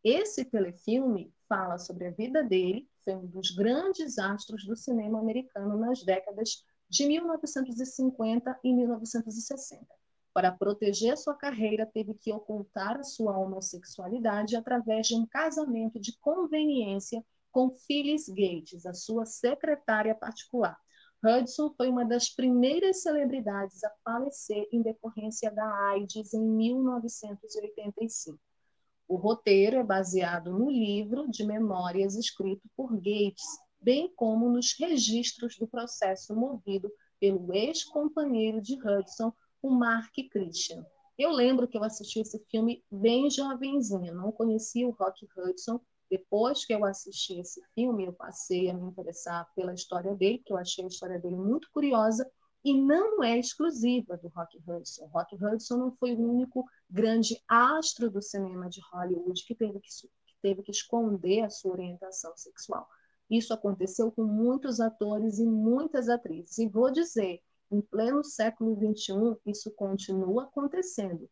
[0.04, 5.78] Esse telefilme fala sobre a vida dele, foi um dos grandes astros do cinema americano
[5.78, 9.86] nas décadas de 1950 e 1960.
[10.34, 17.24] Para proteger sua carreira, teve que ocultar sua homossexualidade através de um casamento de conveniência
[17.49, 20.78] com Phyllis Gates, a sua secretária particular.
[21.24, 28.38] Hudson foi uma das primeiras celebridades a falecer em decorrência da AIDS em 1985.
[29.14, 33.45] O roteiro é baseado no livro de memórias escrito por Gates,
[33.80, 40.84] bem como nos registros do processo movido pelo ex-companheiro de Hudson, o Mark Christian.
[41.16, 45.80] Eu lembro que eu assisti esse filme bem jovenzinha, não conhecia o Rock Hudson.
[46.09, 50.51] Depois que eu assisti esse filme, eu passei a me interessar pela história dele, que
[50.51, 52.28] eu achei a história dele muito curiosa
[52.64, 55.05] e não é exclusiva do Rock Hudson.
[55.07, 59.89] Rock Hudson não foi o único grande astro do cinema de Hollywood que teve que,
[59.89, 62.88] que teve que esconder a sua orientação sexual.
[63.30, 66.57] Isso aconteceu com muitos atores e muitas atrizes.
[66.57, 71.30] E vou dizer, em pleno século XXI, isso continua acontecendo,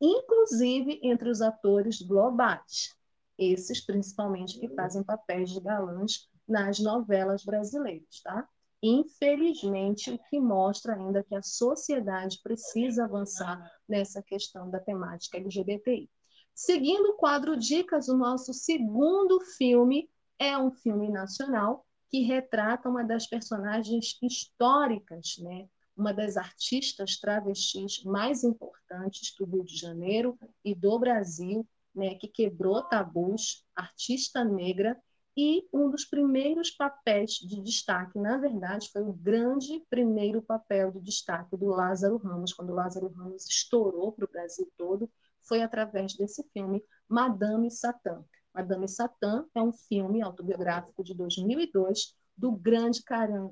[0.00, 2.94] inclusive entre os atores globais,
[3.38, 8.48] esses principalmente que fazem papéis de galãs nas novelas brasileiras, tá?
[8.82, 16.08] Infelizmente, o que mostra ainda que a sociedade precisa avançar nessa questão da temática LGBTI.
[16.54, 20.08] Seguindo o quadro Dicas, o nosso segundo filme
[20.38, 25.68] é um filme nacional que retrata uma das personagens históricas, né?
[25.96, 32.14] uma das artistas travestis mais importantes do Rio de Janeiro e do Brasil, né?
[32.14, 34.96] que quebrou tabus, artista negra,
[35.40, 41.00] e um dos primeiros papéis de destaque, na verdade, foi o grande primeiro papel de
[41.00, 45.08] destaque do Lázaro Ramos, quando Lázaro Ramos estourou para o Brasil todo,
[45.42, 48.24] foi através desse filme Madame Satã.
[48.52, 53.50] Madame Satã é um filme autobiográfico de 2002 do grande Karan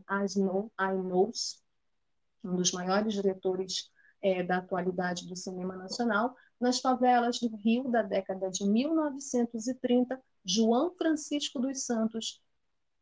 [0.76, 1.62] Ainous,
[2.42, 8.02] um dos maiores diretores é, da atualidade do cinema nacional, nas favelas do Rio da
[8.02, 12.40] década de 1930, João Francisco dos Santos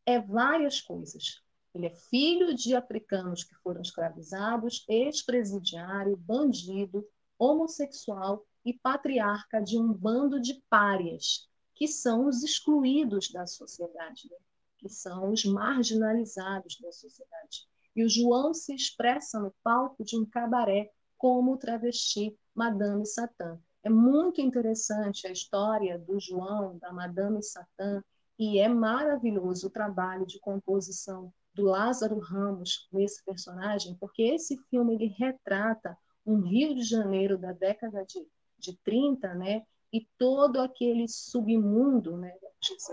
[0.03, 1.43] é várias coisas.
[1.75, 9.93] Ele é filho de africanos que foram escravizados, ex-presidiário, bandido, homossexual e patriarca de um
[9.93, 14.37] bando de párias, que são os excluídos da sociedade, né?
[14.77, 17.67] que são os marginalizados da sociedade.
[17.95, 23.59] E o João se expressa no palco de um cabaré como travesti Madame Satã.
[23.85, 28.03] É muito interessante a história do João, da Madame Satã,
[28.37, 34.95] e é maravilhoso o trabalho de composição do Lázaro Ramos nesse personagem, porque esse filme
[34.95, 38.27] ele retrata um Rio de Janeiro da década de,
[38.57, 39.61] de 30, né?
[39.93, 42.33] E todo aquele submundo, né,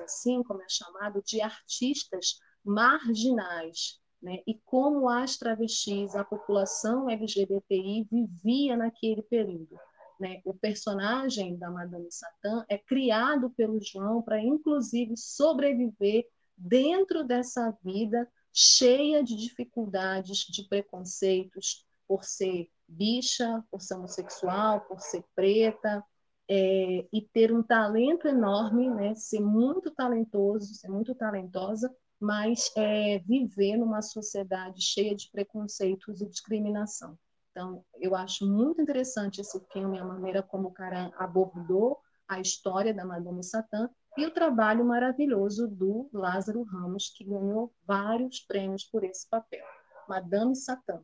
[0.04, 4.42] assim, como é chamado, de artistas marginais, né?
[4.46, 9.80] E como as travestis, a população LGBTI vivia naquele período.
[10.18, 10.40] Né?
[10.44, 18.28] O personagem da Madame Satã é criado pelo João para, inclusive, sobreviver dentro dessa vida
[18.52, 26.04] cheia de dificuldades, de preconceitos, por ser bicha, por ser homossexual, por ser preta,
[26.48, 29.14] é, e ter um talento enorme, né?
[29.14, 36.28] ser muito talentoso, ser muito talentosa, mas é, viver numa sociedade cheia de preconceitos e
[36.28, 37.18] discriminação.
[37.52, 42.94] Então, eu acho muito interessante esse filme, a maneira como o cara abordou a história
[42.94, 49.04] da Madame Satã e o trabalho maravilhoso do Lázaro Ramos, que ganhou vários prêmios por
[49.04, 49.64] esse papel.
[50.08, 51.02] Madame Satã.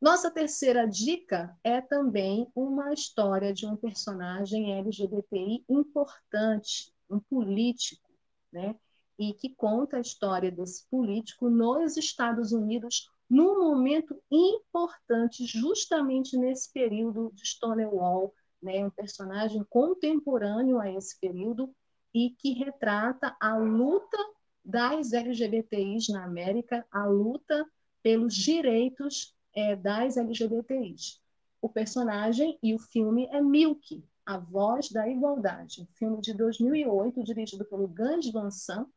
[0.00, 8.10] Nossa terceira dica é também uma história de um personagem LGBTI importante, um político,
[8.52, 8.74] né?
[9.18, 16.70] e que conta a história desse político nos Estados Unidos num momento importante, justamente nesse
[16.70, 21.74] período de Stonewall, né, um personagem contemporâneo a esse período
[22.12, 24.18] e que retrata a luta
[24.62, 27.66] das LGBTIs na América, a luta
[28.02, 31.18] pelos direitos é, das LGBTIs.
[31.62, 37.24] O personagem e o filme é Milk, A Voz da Igualdade, um filme de 2008
[37.24, 38.90] dirigido pelo Gus Van Sant.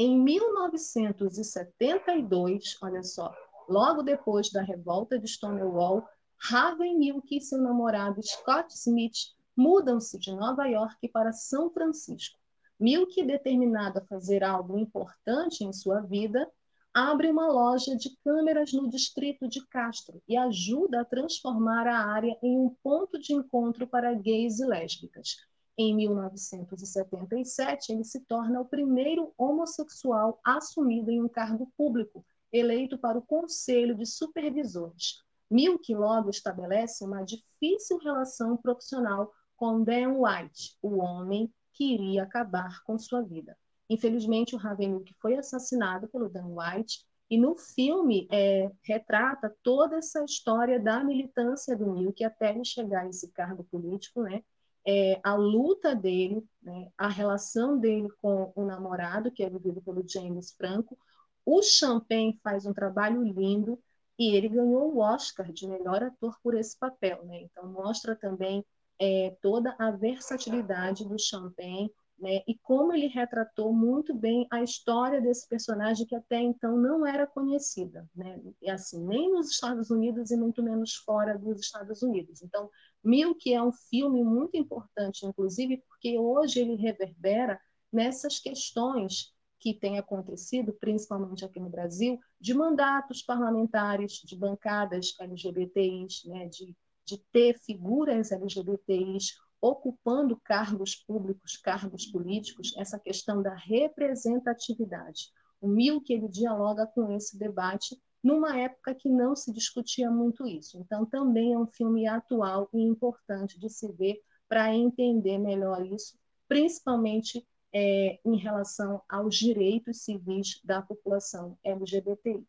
[0.00, 3.34] Em 1972, olha só,
[3.68, 6.08] logo depois da revolta de Stonewall,
[6.52, 12.38] Harvey Milk e seu namorado Scott Smith mudam-se de Nova York para São Francisco.
[12.78, 16.48] Milk, determinado a fazer algo importante em sua vida,
[16.94, 22.38] abre uma loja de câmeras no distrito de Castro e ajuda a transformar a área
[22.40, 25.47] em um ponto de encontro para gays e lésbicas.
[25.80, 33.16] Em 1977, ele se torna o primeiro homossexual assumido em um cargo público, eleito para
[33.16, 35.22] o Conselho de Supervisores.
[35.48, 42.82] Milk logo estabelece uma difícil relação profissional com Dan White, o homem que iria acabar
[42.82, 43.56] com sua vida.
[43.88, 50.24] Infelizmente, o Ravenuk foi assassinado pelo Dan White e no filme é, retrata toda essa
[50.24, 54.42] história da militância do Milk até ele chegar a esse cargo político, né?
[54.90, 56.90] É, a luta dele, né?
[56.96, 60.98] a relação dele com o namorado, que é vivido pelo James Franco.
[61.44, 63.78] O Champagne faz um trabalho lindo
[64.18, 67.42] e ele ganhou o Oscar de melhor ator por esse papel, né?
[67.42, 68.64] Então mostra também
[68.98, 75.20] é, toda a versatilidade do Champagne né, e como ele retratou muito bem a história
[75.20, 80.30] desse personagem que até então não era conhecida, né, e assim nem nos Estados Unidos
[80.30, 82.42] e muito menos fora dos Estados Unidos.
[82.42, 82.68] Então,
[83.02, 87.60] Milk é um filme muito importante, inclusive porque hoje ele reverbera
[87.92, 96.24] nessas questões que têm acontecido, principalmente aqui no Brasil, de mandatos parlamentares, de bancadas LGBTIs,
[96.26, 96.76] né, de
[97.08, 105.30] de ter figuras LGBTIs ocupando cargos públicos, cargos políticos, essa questão da representatividade.
[105.60, 110.78] O Milk ele dialoga com esse debate numa época que não se discutia muito isso.
[110.78, 116.18] Então, também é um filme atual e importante de se ver para entender melhor isso,
[116.48, 122.46] principalmente é, em relação aos direitos civis da população LGBTI.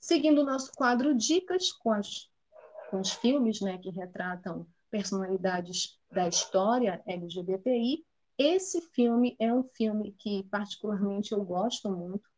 [0.00, 2.30] Seguindo o nosso quadro Dicas com as
[2.90, 4.66] com os filmes né, que retratam
[4.96, 8.02] personalidades da história LGBTI.
[8.38, 12.30] Esse filme é um filme que, particularmente, eu gosto muito,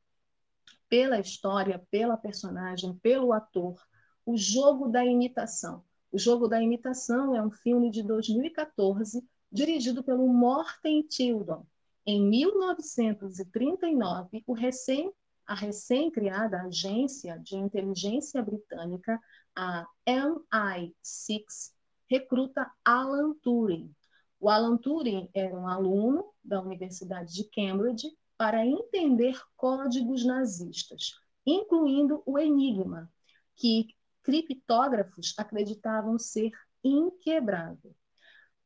[0.88, 3.80] pela história, pela personagem, pelo ator.
[4.26, 5.84] O Jogo da Imitação.
[6.10, 11.64] O Jogo da Imitação é um filme de 2014, dirigido pelo Morten Tildon.
[12.04, 15.12] Em 1939, o recém,
[15.46, 19.20] a recém-criada agência de inteligência britânica
[19.54, 21.77] a MI6
[22.08, 23.94] recruta Alan Turing.
[24.40, 32.22] O Alan Turing era um aluno da Universidade de Cambridge para entender códigos nazistas, incluindo
[32.24, 33.10] o Enigma,
[33.56, 33.88] que
[34.22, 36.52] criptógrafos acreditavam ser
[36.84, 37.94] inquebrável.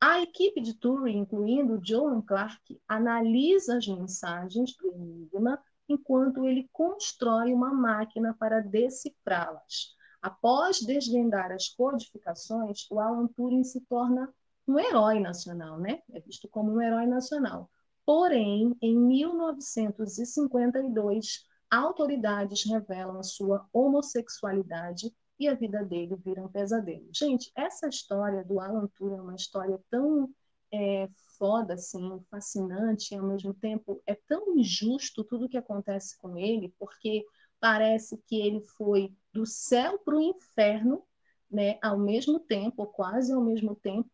[0.00, 7.52] A equipe de Turing, incluindo John Clark, analisa as mensagens do Enigma enquanto ele constrói
[7.52, 9.96] uma máquina para decifrá-las.
[10.22, 14.32] Após desvendar as codificações, o Alan Turing se torna
[14.66, 16.00] um herói nacional, né?
[16.12, 17.68] É visto como um herói nacional.
[18.06, 27.08] Porém, em 1952, autoridades revelam a sua homossexualidade e a vida dele vira um pesadelo.
[27.12, 30.30] Gente, essa história do Alan Turing é uma história tão
[30.72, 31.08] é,
[31.38, 36.72] foda, assim, fascinante, e ao mesmo tempo é tão injusto tudo que acontece com ele,
[36.78, 37.26] porque
[37.62, 41.06] parece que ele foi do céu para o inferno,
[41.48, 44.10] né, ao mesmo tempo, ou quase ao mesmo tempo,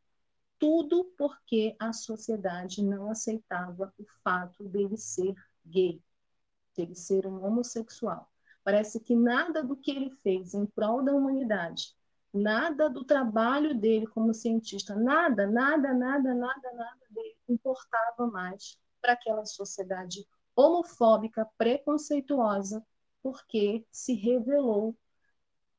[0.58, 5.34] tudo porque a sociedade não aceitava o fato dele ser
[5.64, 6.02] gay,
[6.76, 8.30] dele ser um homossexual.
[8.62, 11.96] Parece que nada do que ele fez em prol da humanidade,
[12.34, 19.14] nada do trabalho dele como cientista, nada, nada, nada, nada, nada dele importava mais para
[19.14, 22.84] aquela sociedade homofóbica, preconceituosa,
[23.22, 24.96] porque se revelou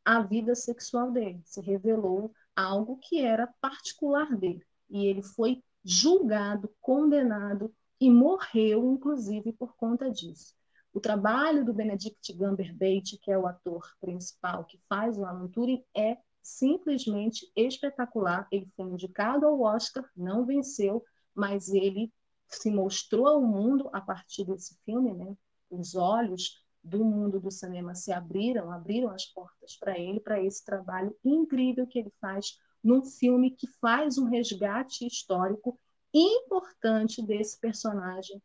[0.04, 4.66] a vida sexual dele, se revelou algo que era particular dele.
[4.90, 10.54] E ele foi julgado, condenado e morreu, inclusive, por conta disso.
[10.94, 15.84] O trabalho do Benedict Cumberbatch, que é o ator principal que faz o Alan Turing,
[15.96, 18.48] é simplesmente espetacular.
[18.52, 21.04] Ele foi indicado ao Oscar, não venceu,
[21.36, 22.12] mas ele
[22.48, 25.38] se mostrou ao mundo a partir desse filme, né?
[25.70, 30.64] Os olhos do mundo do cinema se abriram, abriram as portas para ele, para esse
[30.64, 35.78] trabalho incrível que ele faz num filme que faz um resgate histórico
[36.14, 38.42] importante desse personagem,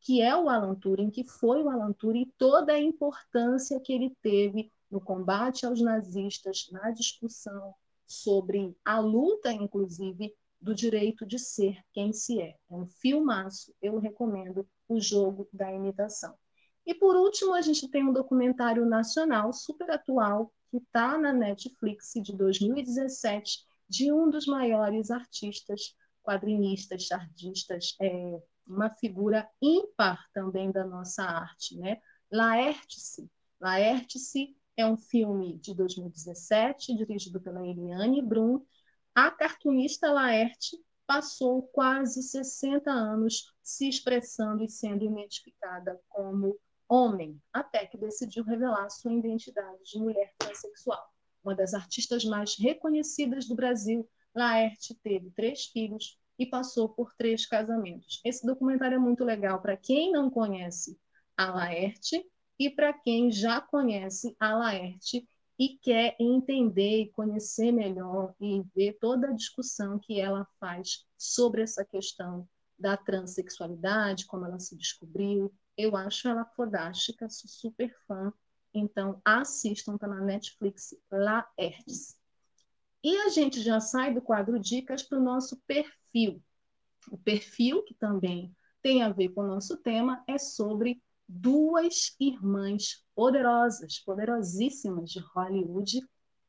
[0.00, 3.92] que é o Alan Turing, que foi o Alan Turing, e toda a importância que
[3.92, 7.74] ele teve no combate aos nazistas, na discussão
[8.06, 12.56] sobre a luta, inclusive, do direito de ser quem se é.
[12.70, 16.36] É um filmaço, eu recomendo o jogo da imitação.
[16.86, 22.12] E por último, a gente tem um documentário nacional super atual que está na Netflix
[22.16, 30.84] de 2017 de um dos maiores artistas, quadrinistas, chartistas, é, uma figura ímpar também da
[30.84, 32.00] nossa arte, né?
[32.30, 33.30] Laertice.
[33.60, 38.64] Laertice é um filme de 2017, dirigido pela Eliane Brum.
[39.14, 46.58] A cartunista Laerte passou quase 60 anos se expressando e sendo identificada como
[46.88, 51.02] homem, até que decidiu revelar sua identidade de mulher transexual.
[51.42, 57.46] Uma das artistas mais reconhecidas do Brasil, Laerte teve três filhos e passou por três
[57.46, 58.20] casamentos.
[58.24, 60.98] Esse documentário é muito legal para quem não conhece
[61.36, 62.24] a Laerte
[62.58, 65.28] e para quem já conhece a Laerte
[65.58, 71.62] e quer entender e conhecer melhor e ver toda a discussão que ela faz sobre
[71.62, 75.52] essa questão da transexualidade, como ela se descobriu.
[75.76, 78.32] Eu acho ela fodástica, sou super fã.
[78.74, 82.16] Então, assistam, tá na Netflix, Laertes.
[83.04, 86.42] E a gente já sai do quadro Dicas para o nosso perfil.
[87.10, 93.04] O perfil, que também tem a ver com o nosso tema, é sobre duas irmãs
[93.14, 96.00] poderosas, poderosíssimas de Hollywood,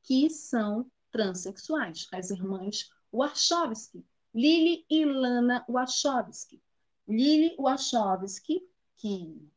[0.03, 6.61] que são transexuais, as irmãs Wachowski, Lily e Lana Wachowski.
[7.07, 8.61] Lily Wachowski,
[9.03, 9.51] que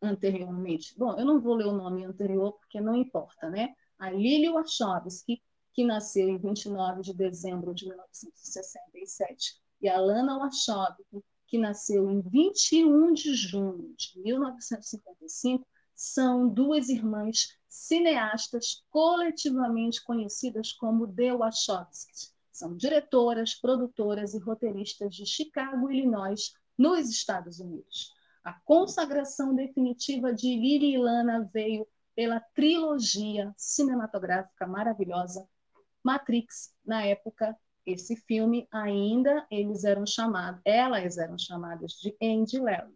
[0.00, 3.74] anteriormente, bom, eu não vou ler o nome anterior porque não importa, né?
[3.98, 5.42] A Lily Wachowski,
[5.72, 12.20] que nasceu em 29 de dezembro de 1967, e a Lana Wachowski, que nasceu em
[12.20, 22.32] 21 de junho de 1955, são duas irmãs cineastas coletivamente conhecidas como The Wachowskis.
[22.52, 28.12] São diretoras, produtoras e roteiristas de Chicago, Illinois, nos Estados Unidos.
[28.44, 35.48] A consagração definitiva de e Lana veio pela trilogia cinematográfica maravilhosa
[36.02, 42.94] Matrix, na época esse filme ainda eles eram chamados, elas eram chamadas de Andy Larry.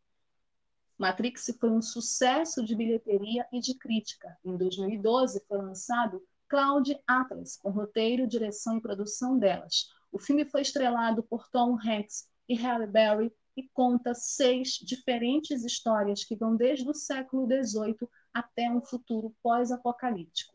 [0.99, 4.36] Matrix foi um sucesso de bilheteria e de crítica.
[4.44, 9.88] Em 2012 foi lançado Cloud Atlas, com roteiro, direção e produção delas.
[10.11, 16.24] O filme foi estrelado por Tom Hanks e Halle Berry e conta seis diferentes histórias
[16.24, 20.54] que vão desde o século XVIII até um futuro pós-apocalíptico.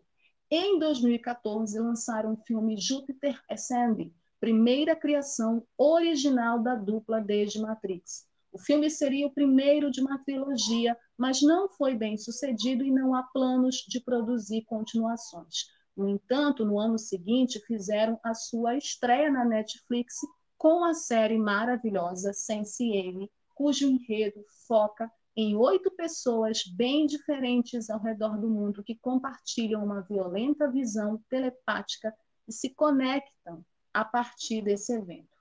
[0.50, 8.28] Em 2014, lançaram o filme Júpiter Ascending, primeira criação original da dupla desde Matrix.
[8.52, 13.16] O filme seria o primeiro de uma trilogia, mas não foi bem sucedido e não
[13.16, 15.70] há planos de produzir continuações.
[15.96, 20.16] No entanto, no ano seguinte, fizeram a sua estreia na Netflix
[20.62, 28.40] com a série maravilhosa Sense8, cujo enredo foca em oito pessoas bem diferentes ao redor
[28.40, 32.14] do mundo que compartilham uma violenta visão telepática
[32.48, 35.36] e se conectam a partir desse evento.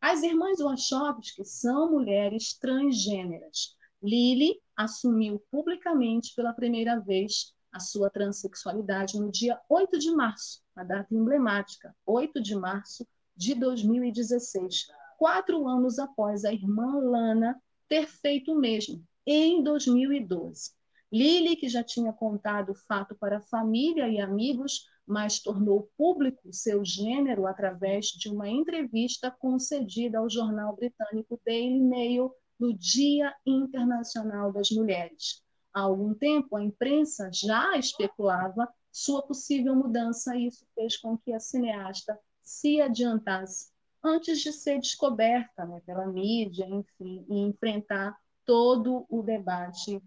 [0.00, 3.76] As irmãs Wachowski são mulheres transgêneras.
[4.02, 10.82] Lily assumiu publicamente pela primeira vez a sua transexualidade no dia 8 de março, a
[10.82, 13.06] data emblemática, 8 de março
[13.36, 14.86] de 2016,
[15.18, 20.70] quatro anos após a irmã Lana ter feito o mesmo, em 2012.
[21.12, 26.84] Lily, que já tinha contado o fato para família e amigos, mas tornou público seu
[26.84, 34.70] gênero através de uma entrevista concedida ao jornal britânico Daily Mail no Dia Internacional das
[34.70, 35.42] Mulheres.
[35.74, 41.32] Há algum tempo, a imprensa já especulava sua possível mudança e isso fez com que
[41.32, 42.18] a cineasta
[42.52, 43.70] se adiantasse
[44.04, 50.02] antes de ser descoberta né, pela mídia, enfim, e enfrentar todo o debate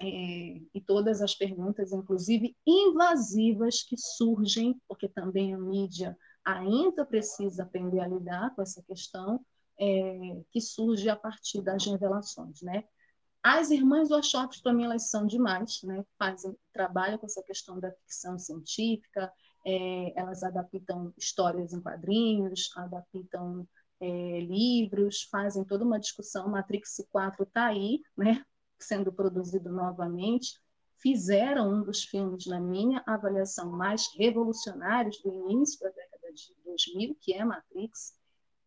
[0.00, 0.06] é,
[0.74, 8.00] e todas as perguntas, inclusive invasivas, que surgem, porque também a mídia ainda precisa aprender
[8.00, 9.44] a lidar com essa questão,
[9.78, 12.84] é, que surge a partir das revelações, né?
[13.42, 16.04] As irmãs Wachowski, para mim, elas são demais, né?
[16.18, 19.32] Fazem, trabalham com essa questão da ficção científica,
[19.64, 23.66] é, elas adaptam histórias em quadrinhos, adaptam
[24.00, 26.48] é, livros, fazem toda uma discussão.
[26.48, 28.44] Matrix 4 está aí, né,
[28.78, 30.58] sendo produzido novamente.
[30.96, 37.16] Fizeram um dos filmes, na minha avaliação, mais revolucionários do início da década de 2000,
[37.20, 38.18] que é Matrix,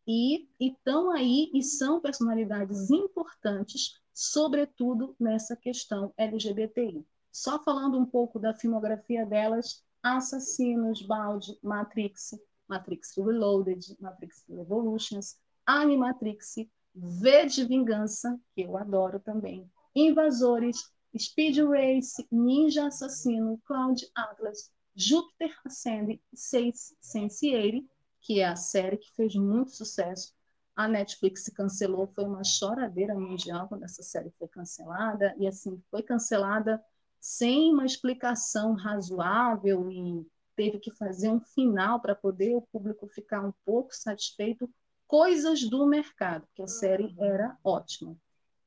[0.07, 7.05] e estão aí e são personalidades importantes, sobretudo nessa questão LGBTI.
[7.31, 12.37] Só falando um pouco da filmografia delas, Assassinos, Balde, Matrix,
[12.67, 16.55] Matrix Reloaded, Matrix Revolutions, Animatrix,
[16.93, 25.55] V de Vingança, que eu adoro também, Invasores, Speed Race, Ninja Assassino, Cloud Atlas, Júpiter
[25.65, 27.83] Ascend, Seis Sense8,
[28.21, 30.33] que é a série que fez muito sucesso.
[30.75, 36.01] A Netflix cancelou, foi uma choradeira mundial quando essa série foi cancelada, e assim, foi
[36.01, 36.83] cancelada
[37.23, 43.39] sem uma explicação razoável e teve que fazer um final para poder o público ficar
[43.39, 44.69] um pouco satisfeito,
[45.07, 48.17] coisas do mercado, que a série era ótima.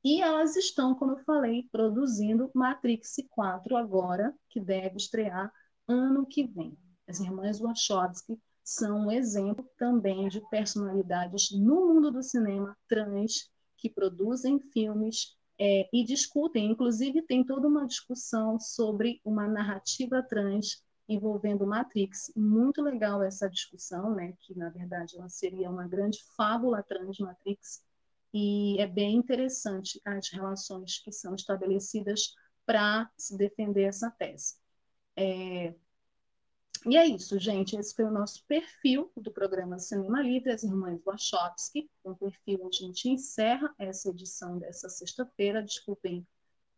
[0.03, 5.53] E elas estão, como eu falei, produzindo Matrix 4 agora, que deve estrear
[5.87, 6.79] ano que vem.
[7.07, 13.91] As irmãs Wachowski são um exemplo também de personalidades no mundo do cinema trans que
[13.91, 21.67] produzem filmes é, e discutem, inclusive tem toda uma discussão sobre uma narrativa trans envolvendo
[21.67, 22.33] Matrix.
[22.37, 24.35] Muito legal essa discussão, né?
[24.41, 27.83] Que na verdade ela seria uma grande fábula trans Matrix
[28.35, 32.35] e é bem interessante as relações que são estabelecidas
[32.67, 34.57] para se defender essa tese.
[35.17, 35.75] É,
[36.89, 37.77] e é isso, gente.
[37.77, 41.91] Esse foi o nosso perfil do programa Cinema Livre, as Irmãs Wachowski.
[42.03, 45.63] Com o perfil a gente encerra essa edição dessa sexta-feira.
[45.63, 46.25] Desculpem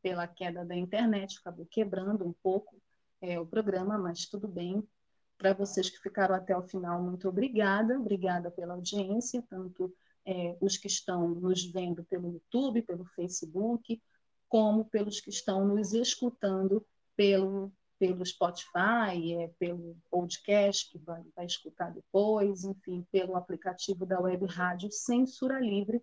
[0.02, 2.80] pela queda da internet, acabou quebrando um pouco
[3.20, 4.82] é, o programa, mas tudo bem.
[5.36, 7.98] Para vocês que ficaram até o final, muito obrigada.
[7.98, 9.94] Obrigada pela audiência, tanto
[10.24, 14.00] é, os que estão nos vendo pelo YouTube, pelo Facebook,
[14.48, 16.84] como pelos que estão nos escutando
[17.14, 24.20] pelo pelo Spotify, é, pelo podcast que vai, vai escutar depois, enfim, pelo aplicativo da
[24.20, 26.02] Web Rádio Censura Livre.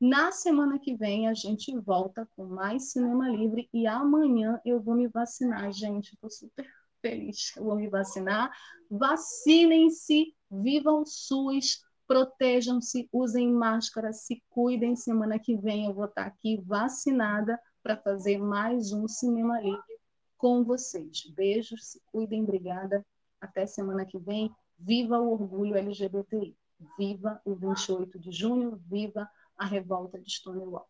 [0.00, 4.94] Na semana que vem a gente volta com mais Cinema Livre e amanhã eu vou
[4.94, 6.14] me vacinar, gente.
[6.14, 6.68] Estou super
[7.00, 7.54] feliz.
[7.56, 8.50] Eu vou me vacinar.
[8.90, 14.96] Vacinem-se, vivam SUS, protejam-se, usem máscara, se cuidem.
[14.96, 20.01] Semana que vem eu vou estar aqui vacinada para fazer mais um Cinema Livre
[20.42, 21.24] com vocês.
[21.36, 23.06] Beijos, se cuidem, obrigada.
[23.40, 24.50] Até semana que vem.
[24.76, 26.56] Viva o orgulho LGBTI.
[26.98, 28.82] Viva o 28 de junho.
[28.90, 30.88] Viva a revolta de Stonewall.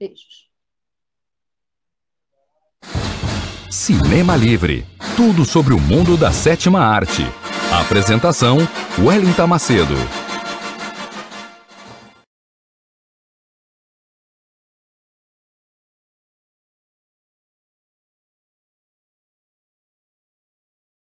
[0.00, 0.50] Beijos.
[3.70, 4.84] Cinema Livre.
[5.16, 7.22] Tudo sobre o mundo da sétima arte.
[7.86, 8.58] Apresentação:
[8.98, 9.94] Wellington Macedo.